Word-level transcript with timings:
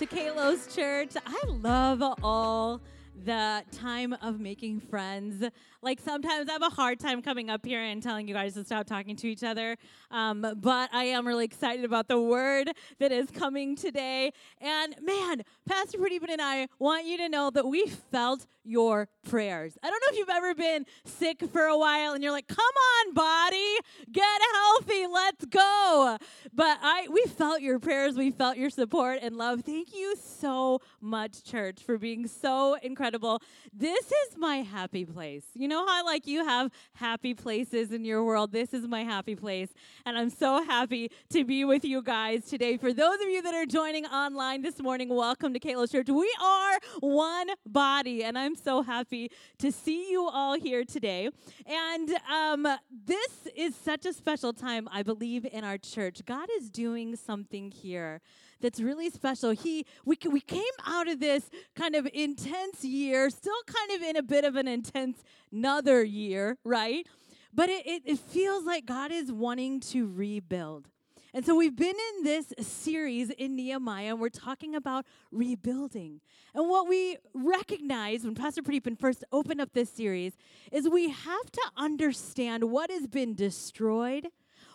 to 0.00 0.06
Kalos 0.06 0.74
Church. 0.74 1.10
I 1.26 1.42
love 1.46 2.02
all 2.22 2.80
the 3.22 3.62
time 3.70 4.14
of 4.22 4.40
making 4.40 4.80
friends. 4.80 5.44
Like 5.82 6.00
sometimes 6.00 6.48
I 6.48 6.52
have 6.52 6.62
a 6.62 6.70
hard 6.70 6.98
time 6.98 7.20
coming 7.20 7.50
up 7.50 7.66
here 7.66 7.82
and 7.82 8.02
telling 8.02 8.26
you 8.26 8.32
guys 8.32 8.54
to 8.54 8.64
stop 8.64 8.86
talking 8.86 9.14
to 9.16 9.28
each 9.28 9.44
other. 9.44 9.76
Um, 10.10 10.54
but 10.56 10.88
I 10.94 11.04
am 11.04 11.26
really 11.26 11.44
excited 11.44 11.84
about 11.84 12.08
the 12.08 12.18
word 12.18 12.70
that 12.98 13.12
is 13.12 13.30
coming 13.30 13.76
today. 13.76 14.32
And 14.58 14.94
man, 15.02 15.42
Pastor 15.68 15.98
Pradeepan 15.98 16.30
and 16.30 16.40
I 16.40 16.68
want 16.78 17.04
you 17.04 17.18
to 17.18 17.28
know 17.28 17.50
that 17.50 17.66
we 17.66 17.86
felt 17.86 18.46
your 18.64 19.08
prayers. 19.28 19.76
I 19.82 19.90
don't 19.90 20.00
know 20.00 20.12
if 20.12 20.18
you've 20.18 20.28
ever 20.28 20.54
been 20.54 20.86
sick 21.04 21.42
for 21.52 21.62
a 21.62 21.78
while 21.78 22.12
and 22.12 22.22
you're 22.22 22.32
like, 22.32 22.48
come 22.48 22.58
on, 22.58 23.14
body, 23.14 23.76
get 24.10 24.40
healthy, 24.54 25.06
let's 25.06 25.44
go. 25.46 26.18
But 26.52 26.78
I 26.82 27.06
we 27.10 27.22
felt 27.24 27.60
your 27.60 27.78
prayers, 27.78 28.16
we 28.16 28.30
felt 28.30 28.56
your 28.56 28.70
support 28.70 29.18
and 29.22 29.36
love. 29.36 29.62
Thank 29.64 29.94
you 29.94 30.14
so 30.16 30.80
much, 31.00 31.42
church, 31.44 31.82
for 31.82 31.98
being 31.98 32.26
so 32.26 32.76
incredible. 32.82 33.42
This 33.72 34.06
is 34.06 34.36
my 34.36 34.56
happy 34.58 35.04
place. 35.04 35.44
You 35.54 35.68
know 35.68 35.86
how 35.86 36.04
like 36.04 36.26
you 36.26 36.44
have 36.44 36.70
happy 36.94 37.34
places 37.34 37.92
in 37.92 38.04
your 38.04 38.24
world? 38.24 38.52
This 38.52 38.74
is 38.74 38.86
my 38.86 39.04
happy 39.04 39.34
place. 39.34 39.70
And 40.06 40.16
I'm 40.18 40.30
so 40.30 40.62
happy 40.64 41.10
to 41.30 41.44
be 41.44 41.64
with 41.64 41.84
you 41.84 42.02
guys 42.02 42.44
today. 42.46 42.76
For 42.76 42.92
those 42.92 43.20
of 43.20 43.28
you 43.28 43.42
that 43.42 43.54
are 43.54 43.66
joining 43.66 44.06
online 44.06 44.62
this 44.62 44.80
morning, 44.80 45.08
welcome 45.08 45.52
to 45.54 45.60
Kalos 45.60 45.92
Church. 45.92 46.08
We 46.08 46.32
are 46.42 46.78
one 47.00 47.48
body, 47.66 48.24
and 48.24 48.38
I'm 48.38 48.54
so 48.62 48.82
happy 48.82 49.30
to 49.58 49.72
see 49.72 50.10
you 50.10 50.28
all 50.28 50.58
here 50.58 50.84
today. 50.84 51.30
And 51.66 52.14
um, 52.30 52.66
this 53.06 53.48
is 53.56 53.74
such 53.74 54.06
a 54.06 54.12
special 54.12 54.52
time, 54.52 54.88
I 54.92 55.02
believe, 55.02 55.46
in 55.50 55.64
our 55.64 55.78
church. 55.78 56.22
God 56.24 56.48
is 56.58 56.70
doing 56.70 57.16
something 57.16 57.70
here 57.70 58.20
that's 58.60 58.80
really 58.80 59.10
special. 59.10 59.50
He 59.50 59.86
we 60.04 60.16
we 60.30 60.40
came 60.40 60.62
out 60.86 61.08
of 61.08 61.20
this 61.20 61.50
kind 61.74 61.94
of 61.94 62.08
intense 62.12 62.84
year, 62.84 63.30
still 63.30 63.52
kind 63.66 64.00
of 64.00 64.08
in 64.08 64.16
a 64.16 64.22
bit 64.22 64.44
of 64.44 64.56
an 64.56 64.68
intense 64.68 65.22
another 65.52 66.04
year, 66.04 66.58
right? 66.64 67.06
But 67.52 67.68
it, 67.68 67.86
it, 67.86 68.02
it 68.06 68.18
feels 68.18 68.64
like 68.64 68.86
God 68.86 69.10
is 69.10 69.32
wanting 69.32 69.80
to 69.80 70.06
rebuild. 70.06 70.88
And 71.32 71.46
so 71.46 71.54
we've 71.54 71.76
been 71.76 71.94
in 71.94 72.24
this 72.24 72.52
series 72.60 73.30
in 73.30 73.54
Nehemiah, 73.54 74.10
and 74.10 74.20
we're 74.20 74.30
talking 74.30 74.74
about 74.74 75.06
rebuilding. 75.30 76.20
And 76.54 76.68
what 76.68 76.88
we 76.88 77.18
recognize 77.34 78.24
when 78.24 78.34
Pastor 78.34 78.62
Pradeepan 78.62 78.98
first 78.98 79.22
opened 79.30 79.60
up 79.60 79.72
this 79.72 79.90
series 79.90 80.32
is 80.72 80.88
we 80.88 81.10
have 81.10 81.50
to 81.52 81.62
understand 81.76 82.64
what 82.64 82.90
has 82.90 83.06
been 83.06 83.34
destroyed, 83.34 84.26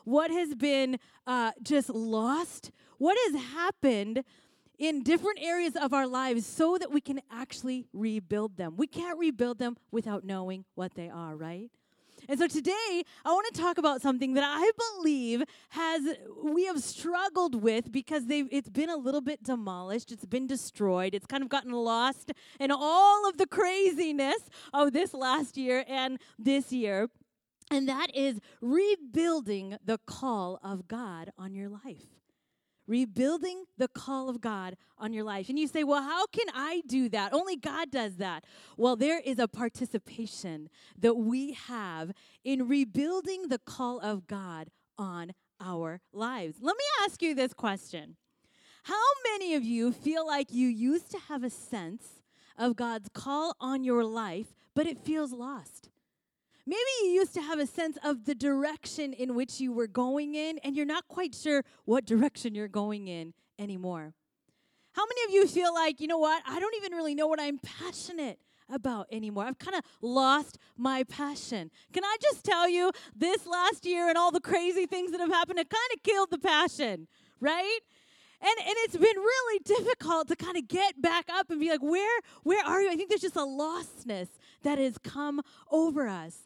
what 0.06 0.32
has 0.32 0.56
been 0.56 0.98
uh, 1.28 1.52
just 1.62 1.90
lost, 1.90 2.72
what 3.00 3.18
has 3.26 3.44
happened 3.52 4.24
in 4.78 5.04
different 5.04 5.40
areas 5.42 5.76
of 5.76 5.94
our 5.94 6.08
lives 6.08 6.46
so 6.46 6.78
that 6.78 6.92
we 6.92 7.02
can 7.02 7.20
actually 7.32 7.88
rebuild 7.92 8.56
them. 8.56 8.76
We 8.78 8.88
can't 8.88 9.20
rebuild 9.20 9.58
them 9.58 9.76
without 9.92 10.24
knowing 10.24 10.64
what 10.76 10.96
they 10.96 11.10
are, 11.10 11.36
right? 11.36 11.70
And 12.28 12.40
so 12.40 12.48
today 12.48 13.04
I 13.24 13.32
want 13.32 13.54
to 13.54 13.62
talk 13.62 13.78
about 13.78 14.02
something 14.02 14.34
that 14.34 14.44
I 14.46 14.72
believe 14.98 15.44
has 15.70 16.02
we 16.44 16.66
have 16.66 16.82
struggled 16.82 17.62
with 17.62 17.92
because 17.92 18.26
they've 18.26 18.48
it's 18.52 18.70
been 18.70 18.90
a 18.90 18.98
little 18.98 19.22
bit 19.22 19.44
demolished, 19.44 20.12
it's 20.12 20.26
been 20.26 20.48
destroyed, 20.48 21.14
it's 21.14 21.26
kind 21.26 21.44
of 21.44 21.50
gotten 21.50 21.72
lost 21.72 22.32
in 22.60 22.72
all 22.72 23.30
of 23.30 23.38
the 23.38 23.48
craziness 23.48 24.50
of 24.74 24.94
this 24.94 25.14
last 25.14 25.58
year 25.58 25.84
and 25.88 26.20
this 26.40 26.72
year. 26.72 27.10
And 27.72 27.90
that 27.90 28.16
is 28.16 28.40
rebuilding 28.62 29.78
the 29.84 29.98
call 29.98 30.60
of 30.64 30.88
God 30.88 31.32
on 31.38 31.56
your 31.56 31.70
life 31.70 32.25
rebuilding 32.88 33.66
the 33.78 33.88
call 33.88 34.30
of 34.30 34.42
God 34.42 34.78
on 34.98 35.14
your 35.14 35.24
life. 35.24 35.50
And 35.50 35.58
you 35.58 35.68
say, 35.68 35.84
well, 35.84 36.04
how 36.04 36.26
can 36.28 36.48
I 36.54 36.82
do 36.88 37.10
that? 37.10 37.34
Only 37.34 37.56
God 37.56 37.92
does 37.92 38.18
that. 38.18 38.46
Well, 38.78 38.96
there 38.96 39.20
is 39.20 39.40
a 39.40 39.48
participation 39.48 40.70
that 40.98 41.16
we 41.16 41.54
have 41.54 42.12
in 42.44 42.68
rebuilding 42.68 43.50
the 43.50 43.60
call 43.60 44.00
of 44.00 44.28
God 44.28 44.70
on 44.98 45.34
our 45.60 46.02
lives. 46.14 46.58
Let 46.62 46.76
me 46.76 46.84
ask 47.04 47.22
you 47.22 47.34
this 47.34 47.54
question 47.54 48.18
How 48.84 49.04
many 49.32 49.56
of 49.56 49.64
you 49.64 49.92
feel 49.92 50.26
like 50.26 50.52
you 50.52 50.68
used 50.68 51.12
to 51.12 51.20
have 51.28 51.44
a 51.44 51.50
sense 51.50 52.22
of 52.58 52.76
God's 52.76 53.10
call 53.14 53.56
on 53.60 53.84
your 53.84 54.04
life, 54.04 54.48
but 54.74 54.88
it 54.88 55.00
feels 55.00 55.32
lost? 55.32 55.90
Maybe 56.68 56.80
you 57.04 57.10
used 57.10 57.34
to 57.36 57.42
have 57.42 57.60
a 57.60 57.68
sense 57.68 57.98
of 58.04 58.26
the 58.26 58.34
direction 58.34 59.14
in 59.14 59.36
which 59.36 59.60
you 59.60 59.72
were 59.72 59.88
going 59.88 60.34
in, 60.34 60.58
and 60.64 60.76
you're 60.76 60.86
not 60.86 61.08
quite 61.08 61.36
sure 61.36 61.64
what 61.86 62.06
direction 62.06 62.56
you're 62.56 62.68
going 62.68 63.08
in 63.08 63.34
anymore. 63.60 64.14
How 64.94 65.04
many 65.06 65.24
of 65.26 65.32
you 65.32 65.48
feel 65.48 65.74
like, 65.74 66.02
you 66.02 66.08
know 66.08 66.18
what, 66.18 66.42
I 66.48 66.60
don't 66.60 66.76
even 66.76 66.94
really 66.94 67.14
know 67.14 67.28
what 67.28 67.40
I'm 67.40 67.60
passionate 67.60 68.40
about 68.68 69.08
anymore. 69.12 69.44
I've 69.44 69.60
kind 69.60 69.76
of 69.76 69.84
lost 70.02 70.58
my 70.76 71.04
passion. 71.04 71.70
Can 71.94 72.04
I 72.04 72.16
just 72.22 72.44
tell 72.44 72.68
you, 72.68 72.92
this 73.16 73.46
last 73.46 73.86
year 73.86 74.10
and 74.10 74.18
all 74.18 74.32
the 74.32 74.40
crazy 74.40 74.88
things 74.88 75.12
that 75.12 75.20
have 75.20 75.30
happened, 75.30 75.60
it 75.60 75.70
kind 75.70 75.92
of 75.94 76.02
killed 76.02 76.32
the 76.32 76.40
passion, 76.40 77.08
right? 77.40 77.80
And, 78.42 78.58
and 78.60 78.76
it's 78.80 78.98
been 78.98 79.18
really 79.18 79.60
difficult 79.64 80.30
to 80.30 80.36
kind 80.36 80.58
of 80.58 80.68
get 80.68 81.00
back 81.02 81.26
up 81.30 81.52
and 81.52 81.60
be 81.60 81.70
like, 81.70 81.84
where, 81.84 82.20
where 82.44 82.66
are 82.66 82.82
you? 82.82 82.90
I 82.90 82.96
think 82.96 83.10
there's 83.10 83.22
just 83.22 83.36
a 83.36 83.40
lostness 83.40 84.30
that 84.64 84.80
has 84.80 84.98
come 84.98 85.42
over 85.72 86.08
us. 86.08 86.38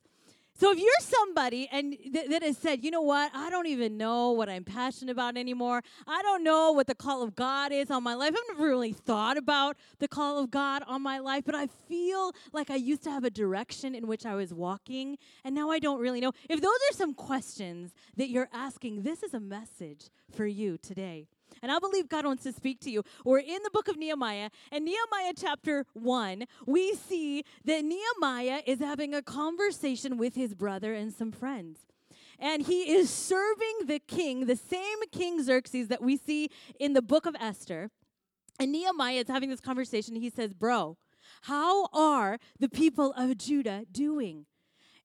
So 0.59 0.73
if 0.73 0.77
you're 0.77 0.89
somebody 0.99 1.69
and 1.71 1.95
th- 1.97 2.29
that 2.29 2.43
has 2.43 2.57
said, 2.57 2.83
you 2.83 2.91
know 2.91 3.01
what, 3.01 3.31
I 3.33 3.49
don't 3.49 3.67
even 3.67 3.95
know 3.95 4.31
what 4.31 4.49
I'm 4.49 4.65
passionate 4.65 5.09
about 5.09 5.37
anymore. 5.37 5.81
I 6.05 6.21
don't 6.21 6.43
know 6.43 6.73
what 6.73 6.85
the 6.87 6.95
call 6.95 7.23
of 7.23 7.33
God 7.33 7.71
is 7.71 7.89
on 7.89 8.03
my 8.03 8.13
life. 8.13 8.33
I've 8.33 8.43
never 8.49 8.67
really 8.67 8.91
thought 8.91 9.37
about 9.37 9.77
the 9.99 10.09
call 10.09 10.37
of 10.37 10.51
God 10.51 10.83
on 10.85 11.01
my 11.01 11.19
life, 11.19 11.45
but 11.45 11.55
I 11.55 11.67
feel 11.87 12.33
like 12.51 12.69
I 12.69 12.75
used 12.75 13.03
to 13.03 13.09
have 13.09 13.23
a 13.23 13.29
direction 13.29 13.95
in 13.95 14.05
which 14.05 14.25
I 14.25 14.35
was 14.35 14.53
walking, 14.53 15.17
and 15.45 15.55
now 15.55 15.69
I 15.69 15.79
don't 15.79 16.01
really 16.01 16.19
know. 16.19 16.33
If 16.49 16.59
those 16.59 16.71
are 16.91 16.93
some 16.93 17.13
questions 17.13 17.93
that 18.17 18.29
you're 18.29 18.49
asking, 18.51 19.03
this 19.03 19.23
is 19.23 19.33
a 19.33 19.39
message 19.39 20.09
for 20.29 20.45
you 20.45 20.77
today. 20.77 21.27
And 21.61 21.71
I 21.71 21.79
believe 21.79 22.09
God 22.09 22.25
wants 22.25 22.43
to 22.43 22.51
speak 22.51 22.79
to 22.81 22.91
you. 22.91 23.03
We're 23.25 23.39
in 23.39 23.59
the 23.63 23.69
book 23.71 23.87
of 23.87 23.97
Nehemiah, 23.97 24.49
and 24.71 24.85
Nehemiah 24.85 25.33
chapter 25.35 25.85
1, 25.93 26.45
we 26.65 26.93
see 26.93 27.43
that 27.65 27.83
Nehemiah 27.83 28.61
is 28.65 28.79
having 28.79 29.13
a 29.13 29.21
conversation 29.21 30.17
with 30.17 30.35
his 30.35 30.53
brother 30.53 30.93
and 30.93 31.13
some 31.13 31.31
friends. 31.31 31.79
And 32.39 32.65
he 32.65 32.91
is 32.93 33.09
serving 33.09 33.87
the 33.87 33.99
king, 33.99 34.45
the 34.45 34.55
same 34.55 34.97
King 35.11 35.43
Xerxes 35.43 35.89
that 35.89 36.01
we 36.01 36.15
see 36.15 36.49
in 36.79 36.93
the 36.93 37.01
book 37.01 37.25
of 37.25 37.35
Esther. 37.39 37.89
And 38.59 38.71
Nehemiah 38.71 39.21
is 39.21 39.27
having 39.27 39.49
this 39.49 39.59
conversation. 39.59 40.15
He 40.15 40.29
says, 40.29 40.53
Bro, 40.53 40.97
how 41.43 41.87
are 41.87 42.37
the 42.57 42.69
people 42.69 43.13
of 43.17 43.37
Judah 43.37 43.85
doing? 43.91 44.45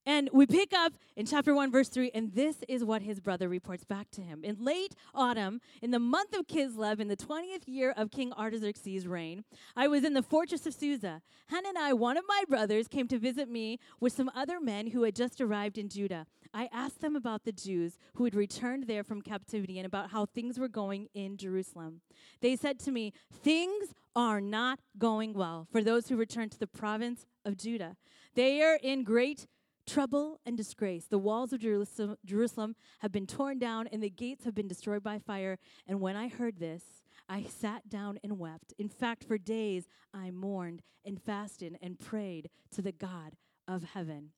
And 0.06 0.28
we 0.32 0.46
pick 0.46 0.74
up 0.74 0.92
in 1.16 1.24
chapter 1.24 1.54
1, 1.54 1.72
verse 1.72 1.88
3, 1.88 2.10
and 2.14 2.32
this 2.34 2.56
is 2.68 2.84
what 2.84 3.02
his 3.02 3.20
brother 3.20 3.48
reports 3.48 3.84
back 3.84 4.10
to 4.12 4.20
him. 4.20 4.44
In 4.44 4.62
late 4.62 4.94
autumn, 5.14 5.60
in 5.80 5.92
the 5.92 5.98
month 5.98 6.34
of 6.34 6.46
Kislev, 6.46 7.00
in 7.00 7.08
the 7.08 7.16
20th 7.16 7.66
year 7.66 7.94
of 7.96 8.10
King 8.10 8.32
Artaxerxes' 8.34 9.06
reign, 9.06 9.44
I 9.74 9.88
was 9.88 10.04
in 10.04 10.12
the 10.12 10.22
fortress 10.22 10.66
of 10.66 10.74
Susa. 10.74 11.22
Hanani, 11.48 11.94
one 11.94 12.18
of 12.18 12.24
my 12.28 12.44
brothers, 12.46 12.86
came 12.86 13.08
to 13.08 13.18
visit 13.18 13.48
me 13.48 13.78
with 13.98 14.12
some 14.12 14.30
other 14.34 14.60
men 14.60 14.88
who 14.88 15.04
had 15.04 15.16
just 15.16 15.40
arrived 15.40 15.78
in 15.78 15.88
Judah. 15.88 16.26
I 16.52 16.68
asked 16.70 17.00
them 17.00 17.16
about 17.16 17.44
the 17.44 17.52
Jews 17.52 17.98
who 18.14 18.24
had 18.24 18.34
returned 18.34 18.86
there 18.86 19.04
from 19.04 19.22
captivity 19.22 19.78
and 19.78 19.86
about 19.86 20.10
how 20.10 20.26
things 20.26 20.58
were 20.58 20.68
going 20.68 21.08
in 21.14 21.38
Jerusalem. 21.38 22.02
They 22.42 22.56
said 22.56 22.78
to 22.80 22.92
me, 22.92 23.12
Things 23.32 23.94
are 24.14 24.40
not 24.40 24.80
going 24.98 25.32
well 25.32 25.66
for 25.72 25.82
those 25.82 26.08
who 26.08 26.16
return 26.16 26.50
to 26.50 26.58
the 26.58 26.66
province 26.66 27.26
of 27.44 27.56
Judah. 27.56 27.96
They 28.34 28.62
are 28.62 28.78
in 28.82 29.02
great 29.04 29.46
trouble 29.86 30.40
and 30.46 30.56
disgrace. 30.56 31.06
The 31.06 31.18
walls 31.18 31.52
of 31.52 31.60
Jerusalem, 31.60 32.76
have 33.00 33.12
been 33.12 33.26
torn 33.26 33.58
down 33.58 33.86
and 33.88 34.02
the 34.02 34.10
gates 34.10 34.44
have 34.44 34.54
been 34.54 34.68
destroyed 34.68 35.02
by 35.02 35.18
fire. 35.18 35.58
And 35.86 36.00
when 36.00 36.16
I 36.16 36.28
heard 36.28 36.58
this, 36.58 36.82
I 37.28 37.44
sat 37.44 37.88
down 37.88 38.18
and 38.22 38.38
wept. 38.38 38.74
In 38.78 38.88
fact, 38.88 39.24
for 39.24 39.38
days 39.38 39.88
I 40.12 40.30
mourned 40.30 40.82
and 41.04 41.20
fasted 41.20 41.78
and 41.82 41.98
prayed 41.98 42.50
to 42.72 42.82
the 42.82 42.92
God 42.92 43.34
of 43.66 43.84
heaven. 43.84 44.30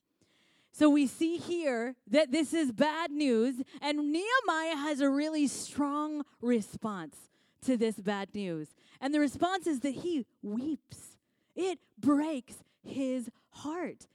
So 0.73 0.91
we 0.91 1.07
see 1.07 1.39
here 1.39 1.95
that 2.11 2.33
this 2.33 2.53
is 2.53 2.71
bad 2.71 3.11
news, 3.11 3.63
and 3.81 4.13
Nehemiah 4.13 4.77
has 4.77 5.01
a 5.01 5.09
really 5.09 5.47
strong 5.47 6.23
response 6.43 7.17
to 7.65 7.79
this 7.79 7.97
bad 7.97 8.35
news. 8.35 8.69
And 9.01 9.15
the 9.15 9.21
response 9.21 9.67
is 9.67 9.81
that 9.81 9.95
he 9.95 10.27
weeps. 10.43 11.17
It 11.55 11.79
breaks 11.99 12.57
his 12.85 13.31
heart. 13.51 14.07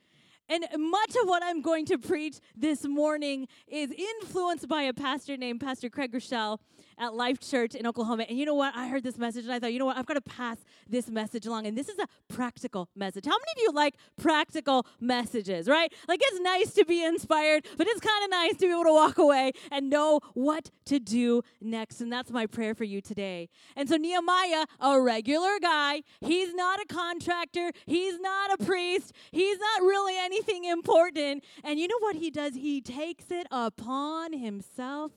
And 0.52 0.66
much 0.78 1.16
of 1.16 1.30
what 1.30 1.42
I'm 1.42 1.62
going 1.62 1.86
to 1.86 1.98
preach 1.98 2.36
this 2.58 2.86
morning 2.86 3.48
is 3.70 3.90
influenced 3.90 4.68
by 4.68 4.82
a 4.82 4.94
pastor 4.94 5.38
named 5.38 5.62
Pastor 5.62 5.90
Craig 5.90 6.12
Groeschel 6.12 6.58
at 7.02 7.16
Life 7.16 7.40
Church 7.40 7.74
in 7.74 7.88
Oklahoma. 7.88 8.26
And 8.30 8.38
you 8.38 8.46
know 8.46 8.54
what? 8.54 8.76
I 8.76 8.88
heard 8.88 9.04
this 9.04 9.18
message 9.18 9.46
and 9.46 9.54
I 9.54 9.60
thought, 9.60 9.74
you 9.74 9.80
know 9.80 9.88
what? 9.88 9.98
I've 9.98 10.06
got 10.06 10.14
to 10.14 10.22
pass 10.22 10.58
this 10.88 11.10
message 11.10 11.48
along. 11.48 11.66
And 11.66 11.76
this 11.76 11.90
is 11.90 11.98
a 11.98 12.08
practical 12.32 12.90
message. 12.96 13.26
How 13.26 13.32
many 13.32 13.52
of 13.58 13.58
you 13.58 13.72
like 13.74 13.96
practical 14.18 14.86
messages, 15.00 15.68
right? 15.68 15.92
Like 16.08 16.22
it's 16.24 16.40
nice 16.40 16.74
to 16.76 16.86
be 16.86 17.04
inspired, 17.04 17.66
but 17.78 17.88
it's 17.88 18.00
kind 18.00 18.24
of 18.24 18.30
nice 18.30 18.54
to 18.54 18.68
be 18.68 18.72
able 18.72 18.84
to 18.84 18.94
walk 18.94 19.18
away 19.18 19.54
and 19.72 19.90
know 19.90 20.20
what 20.36 20.70
to 20.86 21.00
do 21.00 21.42
next. 21.60 22.02
And 22.02 22.14
that's 22.14 22.30
my 22.30 22.46
prayer 22.46 22.76
for 22.76 22.84
you 22.84 23.02
today. 23.02 23.50
And 23.76 23.90
so, 23.90 23.98
Nehemiah, 23.98 24.66
a 24.80 25.02
regular 25.02 25.60
guy, 25.60 26.04
he's 26.22 26.54
not 26.54 26.80
a 26.80 26.86
contractor, 26.86 27.72
he's 27.88 28.20
not 28.20 28.54
a 28.54 28.64
priest, 28.64 29.14
he's 29.32 29.58
not 29.58 29.82
really 29.82 30.18
anything 30.18 30.66
important. 30.66 31.44
And 31.64 31.80
you 31.80 31.88
know 31.88 32.00
what 32.00 32.16
he 32.16 32.30
does? 32.30 32.54
He 32.54 32.80
takes 32.80 33.32
it 33.32 33.48
upon 33.52 34.34
himself 34.34 35.12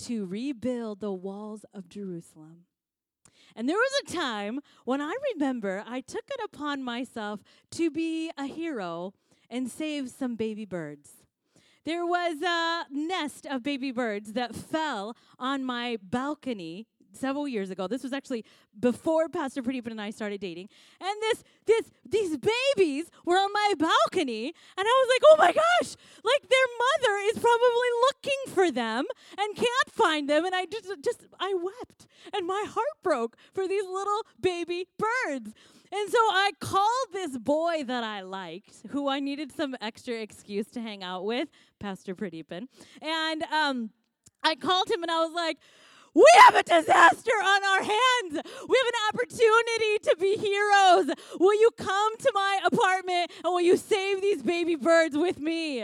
to 0.00 0.26
rebuild 0.26 1.00
the 1.00 1.12
walls 1.12 1.64
of 1.72 1.88
Jerusalem. 1.88 2.64
And 3.56 3.68
there 3.68 3.76
was 3.76 4.02
a 4.02 4.12
time 4.12 4.60
when 4.84 5.00
I 5.00 5.14
remember 5.34 5.82
I 5.86 6.00
took 6.00 6.24
it 6.30 6.40
upon 6.44 6.82
myself 6.82 7.42
to 7.72 7.90
be 7.90 8.30
a 8.38 8.46
hero 8.46 9.12
and 9.48 9.70
save 9.70 10.10
some 10.10 10.36
baby 10.36 10.64
birds. 10.64 11.10
There 11.84 12.06
was 12.06 12.42
a 12.42 12.84
nest 12.90 13.46
of 13.46 13.62
baby 13.62 13.90
birds 13.90 14.34
that 14.34 14.54
fell 14.54 15.16
on 15.38 15.64
my 15.64 15.98
balcony 16.02 16.86
several 17.12 17.48
years 17.48 17.70
ago. 17.70 17.86
This 17.86 18.02
was 18.02 18.12
actually 18.12 18.44
before 18.78 19.28
Pastor 19.28 19.62
Pradeep 19.62 19.86
and 19.86 20.00
I 20.00 20.10
started 20.10 20.40
dating. 20.40 20.68
And 21.00 21.22
this 21.22 21.44
this 21.66 21.90
these 22.08 22.36
babies 22.36 23.10
were 23.24 23.36
on 23.36 23.52
my 23.52 23.74
balcony 23.78 24.46
and 24.76 24.86
I 24.86 25.04
was 25.04 25.08
like, 25.08 25.22
"Oh 25.26 25.36
my 25.38 25.52
gosh, 25.52 25.96
like 26.24 26.48
their 26.48 26.68
mother 26.78 27.16
is 27.28 27.38
probably 27.38 27.90
looking 28.08 28.54
for 28.54 28.70
them 28.70 29.04
and 29.38 29.56
can't 29.56 29.90
find 29.90 30.28
them." 30.28 30.44
And 30.44 30.54
I 30.54 30.66
just 30.66 30.88
just 31.02 31.26
I 31.38 31.54
wept 31.54 32.06
and 32.32 32.46
my 32.46 32.64
heart 32.68 33.02
broke 33.02 33.36
for 33.52 33.66
these 33.66 33.84
little 33.84 34.22
baby 34.40 34.86
birds. 34.98 35.52
And 35.92 36.08
so 36.08 36.18
I 36.18 36.52
called 36.60 37.08
this 37.12 37.36
boy 37.36 37.82
that 37.86 38.04
I 38.04 38.20
liked, 38.20 38.86
who 38.90 39.08
I 39.08 39.18
needed 39.18 39.50
some 39.50 39.74
extra 39.80 40.14
excuse 40.14 40.68
to 40.68 40.80
hang 40.80 41.02
out 41.02 41.24
with, 41.24 41.48
Pastor 41.80 42.14
Pradeepan. 42.14 42.68
And 43.02 43.42
um, 43.44 43.90
I 44.42 44.54
called 44.54 44.88
him 44.88 45.02
and 45.02 45.10
I 45.10 45.24
was 45.24 45.32
like, 45.34 45.58
we 46.14 46.26
have 46.46 46.54
a 46.56 46.62
disaster 46.62 47.30
on 47.30 47.64
our 47.64 47.82
hands. 47.82 48.48
We 48.68 48.78
have 48.78 48.88
an 48.88 49.00
opportunity 49.12 49.98
to 50.02 50.16
be 50.18 50.36
heroes. 50.36 51.14
Will 51.38 51.54
you 51.60 51.70
come 51.76 52.16
to 52.18 52.32
my 52.34 52.60
apartment 52.64 53.30
and 53.44 53.52
will 53.52 53.60
you 53.60 53.76
save 53.76 54.20
these 54.20 54.42
baby 54.42 54.76
birds 54.76 55.16
with 55.16 55.38
me? 55.38 55.82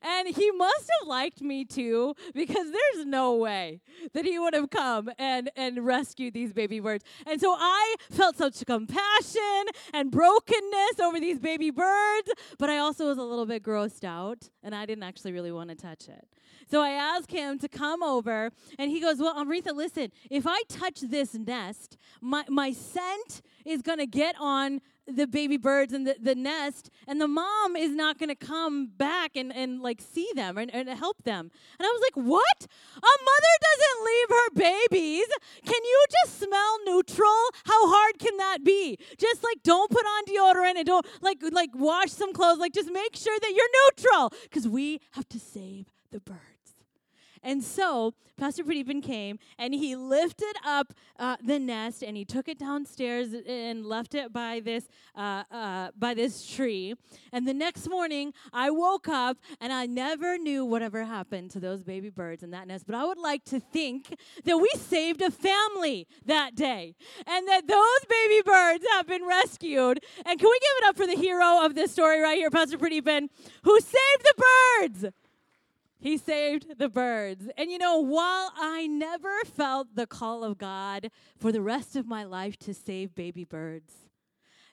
And 0.00 0.28
he 0.28 0.50
must 0.52 0.88
have 1.00 1.08
liked 1.08 1.40
me 1.40 1.64
too, 1.64 2.14
because 2.34 2.70
there's 2.70 3.06
no 3.06 3.34
way 3.34 3.80
that 4.14 4.24
he 4.24 4.38
would 4.38 4.54
have 4.54 4.70
come 4.70 5.10
and, 5.18 5.50
and 5.56 5.84
rescued 5.84 6.34
these 6.34 6.52
baby 6.52 6.78
birds. 6.78 7.04
And 7.26 7.40
so 7.40 7.54
I 7.58 7.96
felt 8.10 8.36
such 8.36 8.64
compassion 8.64 9.64
and 9.92 10.10
brokenness 10.10 11.00
over 11.02 11.18
these 11.18 11.40
baby 11.40 11.70
birds, 11.70 12.30
but 12.58 12.70
I 12.70 12.78
also 12.78 13.06
was 13.06 13.18
a 13.18 13.22
little 13.22 13.46
bit 13.46 13.62
grossed 13.62 14.04
out, 14.04 14.48
and 14.62 14.74
I 14.74 14.86
didn't 14.86 15.04
actually 15.04 15.32
really 15.32 15.52
want 15.52 15.70
to 15.70 15.76
touch 15.76 16.08
it. 16.08 16.28
So 16.70 16.82
I 16.82 16.90
asked 16.90 17.30
him 17.30 17.58
to 17.60 17.68
come 17.68 18.02
over, 18.02 18.50
and 18.78 18.90
he 18.90 19.00
goes, 19.00 19.18
Well, 19.18 19.34
Amrita, 19.38 19.72
listen, 19.72 20.12
if 20.30 20.46
I 20.46 20.62
touch 20.68 21.00
this 21.00 21.34
nest, 21.34 21.96
my, 22.20 22.44
my 22.48 22.72
scent 22.72 23.42
is 23.64 23.80
going 23.82 23.98
to 23.98 24.06
get 24.06 24.34
on 24.38 24.80
the 25.06 25.26
baby 25.26 25.56
birds 25.56 25.94
and 25.94 26.06
the, 26.06 26.16
the 26.20 26.34
nest, 26.34 26.90
and 27.06 27.18
the 27.20 27.28
mom 27.28 27.74
is 27.76 27.92
not 27.92 28.18
going 28.18 28.28
to 28.28 28.34
come 28.34 28.88
back 28.98 29.34
and, 29.34 29.54
and 29.54 29.80
like 29.80 30.02
see 30.02 30.28
them 30.34 30.58
and, 30.58 30.72
and 30.74 30.88
help 30.90 31.22
them. 31.24 31.50
And 31.78 31.86
I 31.86 31.88
was 31.88 32.02
like, 32.02 32.26
What? 32.26 32.66
A 32.96 33.14
mother 33.24 33.54
doesn't 33.68 34.04
leave 34.04 34.28
her 34.28 34.50
babies. 34.90 35.26
Can 35.64 35.82
you 35.82 36.04
just 36.22 36.38
smell 36.38 36.78
neutral? 36.84 37.48
How 37.64 37.88
hard 37.88 38.18
can 38.18 38.36
that 38.36 38.62
be? 38.62 38.98
Just 39.16 39.42
like 39.42 39.62
don't 39.62 39.90
put 39.90 40.04
on 40.04 40.24
deodorant 40.26 40.76
and 40.76 40.86
don't 40.86 41.06
like 41.22 41.38
like 41.50 41.70
wash 41.74 42.10
some 42.10 42.34
clothes. 42.34 42.58
Like 42.58 42.74
just 42.74 42.90
make 42.90 43.16
sure 43.16 43.38
that 43.40 43.52
you're 43.54 43.86
neutral 43.86 44.32
because 44.42 44.68
we 44.68 45.00
have 45.12 45.28
to 45.30 45.38
save 45.38 45.86
the 46.10 46.20
birds. 46.20 46.47
And 47.42 47.62
so 47.62 48.14
Pastor 48.36 48.64
Pradeepan 48.64 49.02
came 49.02 49.38
and 49.58 49.74
he 49.74 49.96
lifted 49.96 50.54
up 50.64 50.94
uh, 51.18 51.36
the 51.42 51.58
nest 51.58 52.02
and 52.02 52.16
he 52.16 52.24
took 52.24 52.48
it 52.48 52.58
downstairs 52.58 53.34
and 53.46 53.84
left 53.84 54.14
it 54.14 54.32
by 54.32 54.60
this 54.60 54.88
uh, 55.16 55.44
uh, 55.50 55.90
by 55.98 56.14
this 56.14 56.46
tree. 56.46 56.94
And 57.32 57.46
the 57.46 57.54
next 57.54 57.88
morning, 57.88 58.32
I 58.52 58.70
woke 58.70 59.08
up 59.08 59.38
and 59.60 59.72
I 59.72 59.86
never 59.86 60.38
knew 60.38 60.64
whatever 60.64 61.04
happened 61.04 61.50
to 61.52 61.60
those 61.60 61.82
baby 61.82 62.10
birds 62.10 62.42
in 62.42 62.50
that 62.52 62.66
nest. 62.68 62.86
But 62.86 62.94
I 62.94 63.04
would 63.04 63.18
like 63.18 63.44
to 63.46 63.60
think 63.60 64.16
that 64.44 64.58
we 64.58 64.70
saved 64.76 65.22
a 65.22 65.30
family 65.30 66.06
that 66.26 66.54
day 66.54 66.94
and 67.26 67.48
that 67.48 67.66
those 67.66 68.04
baby 68.08 68.42
birds 68.44 68.84
have 68.92 69.06
been 69.06 69.26
rescued. 69.26 70.00
And 70.24 70.38
can 70.38 70.48
we 70.48 70.58
give 70.58 70.76
it 70.78 70.88
up 70.88 70.96
for 70.96 71.06
the 71.06 71.16
hero 71.16 71.64
of 71.64 71.74
this 71.74 71.92
story 71.92 72.20
right 72.20 72.38
here, 72.38 72.50
Pastor 72.50 72.78
Pradeepan, 72.78 73.28
who 73.62 73.80
saved 73.80 74.22
the 74.22 74.44
birds? 74.80 75.06
He 76.00 76.16
saved 76.16 76.78
the 76.78 76.88
birds. 76.88 77.48
And 77.56 77.70
you 77.70 77.78
know, 77.78 77.98
while 77.98 78.52
I 78.56 78.86
never 78.86 79.40
felt 79.44 79.94
the 79.94 80.06
call 80.06 80.44
of 80.44 80.58
God 80.58 81.10
for 81.36 81.50
the 81.50 81.60
rest 81.60 81.96
of 81.96 82.06
my 82.06 82.24
life 82.24 82.56
to 82.60 82.74
save 82.74 83.14
baby 83.14 83.44
birds, 83.44 83.92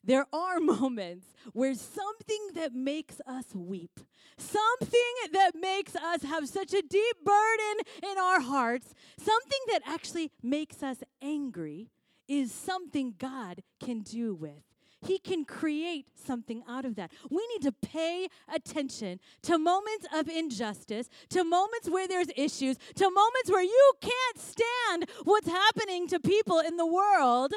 there 0.04 0.28
are 0.32 0.60
moments 0.60 1.28
where 1.54 1.74
something 1.74 2.50
that 2.54 2.74
makes 2.74 3.20
us 3.26 3.56
weep, 3.56 4.00
something 4.38 5.14
that 5.34 5.54
makes 5.60 5.96
us 5.96 6.22
have 6.24 6.48
such 6.48 6.74
a 6.74 6.84
deep 6.84 7.18
burden 7.24 7.78
in 8.04 8.18
our 8.20 8.42
hearts, 8.42 8.94
something 9.18 9.60
that 9.70 9.82
actually 9.86 10.32
makes 10.44 10.84
us 10.84 10.98
angry, 11.22 11.90
is 12.28 12.52
something 12.52 13.16
God 13.18 13.62
can 13.80 14.02
do 14.02 14.34
with. 14.34 14.64
He 15.06 15.20
can 15.20 15.46
create 15.46 16.08
something 16.16 16.64
out 16.68 16.86
of 16.86 16.96
that. 16.96 17.12
We 17.30 17.46
need 17.54 17.62
to 17.64 17.72
pay 17.72 18.28
attention 18.54 19.20
to 19.44 19.58
moments 19.58 20.08
of 20.14 20.28
injustice, 20.28 21.10
to 21.30 21.44
moments 21.44 21.90
where 21.90 22.08
there's 22.08 22.30
issues, 22.36 22.78
to 22.96 23.04
moments 23.04 23.50
where 23.50 23.64
you 23.64 23.94
can't 24.02 24.40
stand 24.40 25.10
what's 25.24 25.48
happening 25.48 26.08
to 26.08 26.20
people 26.20 26.60
in 26.60 26.78
the 26.78 26.86
world, 26.86 27.54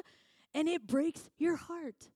and 0.55 0.69
it 0.69 0.87
breaks 0.87 1.29
your 1.39 1.57
heart 1.57 2.11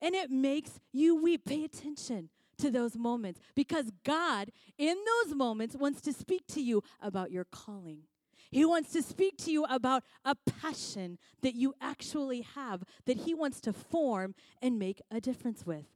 and 0.00 0.14
it 0.14 0.30
makes 0.30 0.80
you 0.92 1.20
weep. 1.20 1.44
Pay 1.44 1.64
attention 1.64 2.28
to 2.58 2.70
those 2.70 2.96
moments 2.96 3.40
because 3.54 3.90
God, 4.04 4.50
in 4.78 4.96
those 5.24 5.34
moments, 5.34 5.76
wants 5.76 6.00
to 6.02 6.12
speak 6.12 6.46
to 6.48 6.60
you 6.60 6.82
about 7.00 7.30
your 7.30 7.44
calling. 7.44 8.02
He 8.50 8.64
wants 8.64 8.92
to 8.92 9.02
speak 9.02 9.36
to 9.38 9.50
you 9.50 9.64
about 9.64 10.04
a 10.24 10.34
passion 10.34 11.18
that 11.42 11.54
you 11.54 11.74
actually 11.80 12.42
have 12.54 12.84
that 13.06 13.18
He 13.18 13.34
wants 13.34 13.60
to 13.62 13.72
form 13.72 14.34
and 14.62 14.78
make 14.78 15.00
a 15.10 15.20
difference 15.20 15.66
with. 15.66 15.86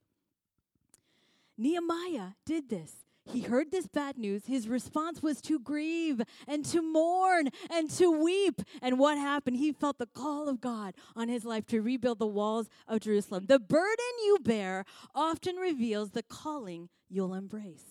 Nehemiah 1.56 2.32
did 2.46 2.70
this. 2.70 2.92
He 3.26 3.42
heard 3.42 3.70
this 3.70 3.86
bad 3.86 4.18
news. 4.18 4.46
His 4.46 4.66
response 4.66 5.22
was 5.22 5.40
to 5.42 5.60
grieve 5.60 6.22
and 6.48 6.64
to 6.66 6.82
mourn 6.82 7.50
and 7.70 7.90
to 7.92 8.10
weep. 8.10 8.62
And 8.82 8.98
what 8.98 9.18
happened? 9.18 9.56
He 9.56 9.72
felt 9.72 9.98
the 9.98 10.06
call 10.06 10.48
of 10.48 10.60
God 10.60 10.94
on 11.14 11.28
his 11.28 11.44
life 11.44 11.66
to 11.66 11.80
rebuild 11.80 12.18
the 12.18 12.26
walls 12.26 12.68
of 12.88 13.00
Jerusalem. 13.00 13.46
The 13.46 13.60
burden 13.60 14.14
you 14.24 14.38
bear 14.42 14.84
often 15.14 15.56
reveals 15.56 16.10
the 16.10 16.22
calling 16.22 16.88
you'll 17.08 17.34
embrace. 17.34 17.84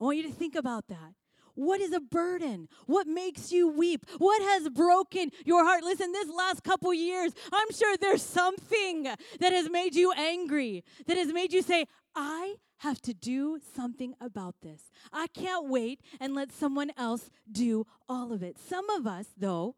I 0.00 0.04
want 0.04 0.18
you 0.18 0.24
to 0.24 0.32
think 0.32 0.54
about 0.54 0.88
that. 0.88 1.14
What 1.54 1.80
is 1.80 1.92
a 1.92 2.00
burden? 2.00 2.68
What 2.86 3.06
makes 3.06 3.52
you 3.52 3.68
weep? 3.68 4.06
What 4.18 4.42
has 4.42 4.68
broken 4.68 5.30
your 5.44 5.64
heart? 5.64 5.84
Listen, 5.84 6.12
this 6.12 6.28
last 6.28 6.64
couple 6.64 6.92
years, 6.92 7.32
I'm 7.52 7.70
sure 7.72 7.96
there's 7.96 8.22
something 8.22 9.04
that 9.04 9.52
has 9.52 9.70
made 9.70 9.94
you 9.94 10.12
angry, 10.12 10.84
that 11.06 11.16
has 11.16 11.32
made 11.32 11.52
you 11.52 11.62
say, 11.62 11.86
I 12.14 12.56
have 12.78 13.00
to 13.02 13.14
do 13.14 13.58
something 13.74 14.14
about 14.20 14.56
this. 14.62 14.90
I 15.12 15.28
can't 15.28 15.68
wait 15.68 16.00
and 16.20 16.34
let 16.34 16.52
someone 16.52 16.90
else 16.96 17.30
do 17.50 17.86
all 18.08 18.32
of 18.32 18.42
it. 18.42 18.58
Some 18.58 18.90
of 18.90 19.06
us, 19.06 19.26
though, 19.36 19.76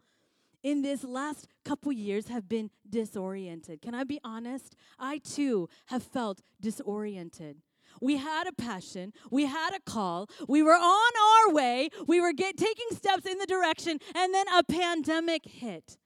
in 0.62 0.83
this 0.83 1.04
last 1.04 1.47
couple 1.64 1.92
years 1.92 2.28
have 2.28 2.49
been 2.49 2.71
disoriented. 2.88 3.80
Can 3.83 3.95
I 3.95 4.02
be 4.02 4.18
honest? 4.25 4.75
I 4.99 5.18
too 5.18 5.68
have 5.87 6.02
felt 6.02 6.40
disoriented. 6.61 7.59
We 8.00 8.17
had 8.17 8.47
a 8.47 8.53
passion. 8.53 9.12
We 9.31 9.47
had 9.47 9.75
a 9.75 9.81
call. 9.81 10.29
We 10.49 10.62
were 10.62 10.73
on 10.73 11.12
our 11.49 11.55
way. 11.55 11.91
We 12.07 12.21
were 12.21 12.33
get, 12.33 12.57
taking 12.57 12.88
steps 12.93 13.26
in 13.26 13.38
the 13.38 13.47
direction, 13.47 13.99
and 14.15 14.35
then 14.35 14.47
a 14.49 14.62
pandemic 14.65 15.47
hit. 15.47 15.99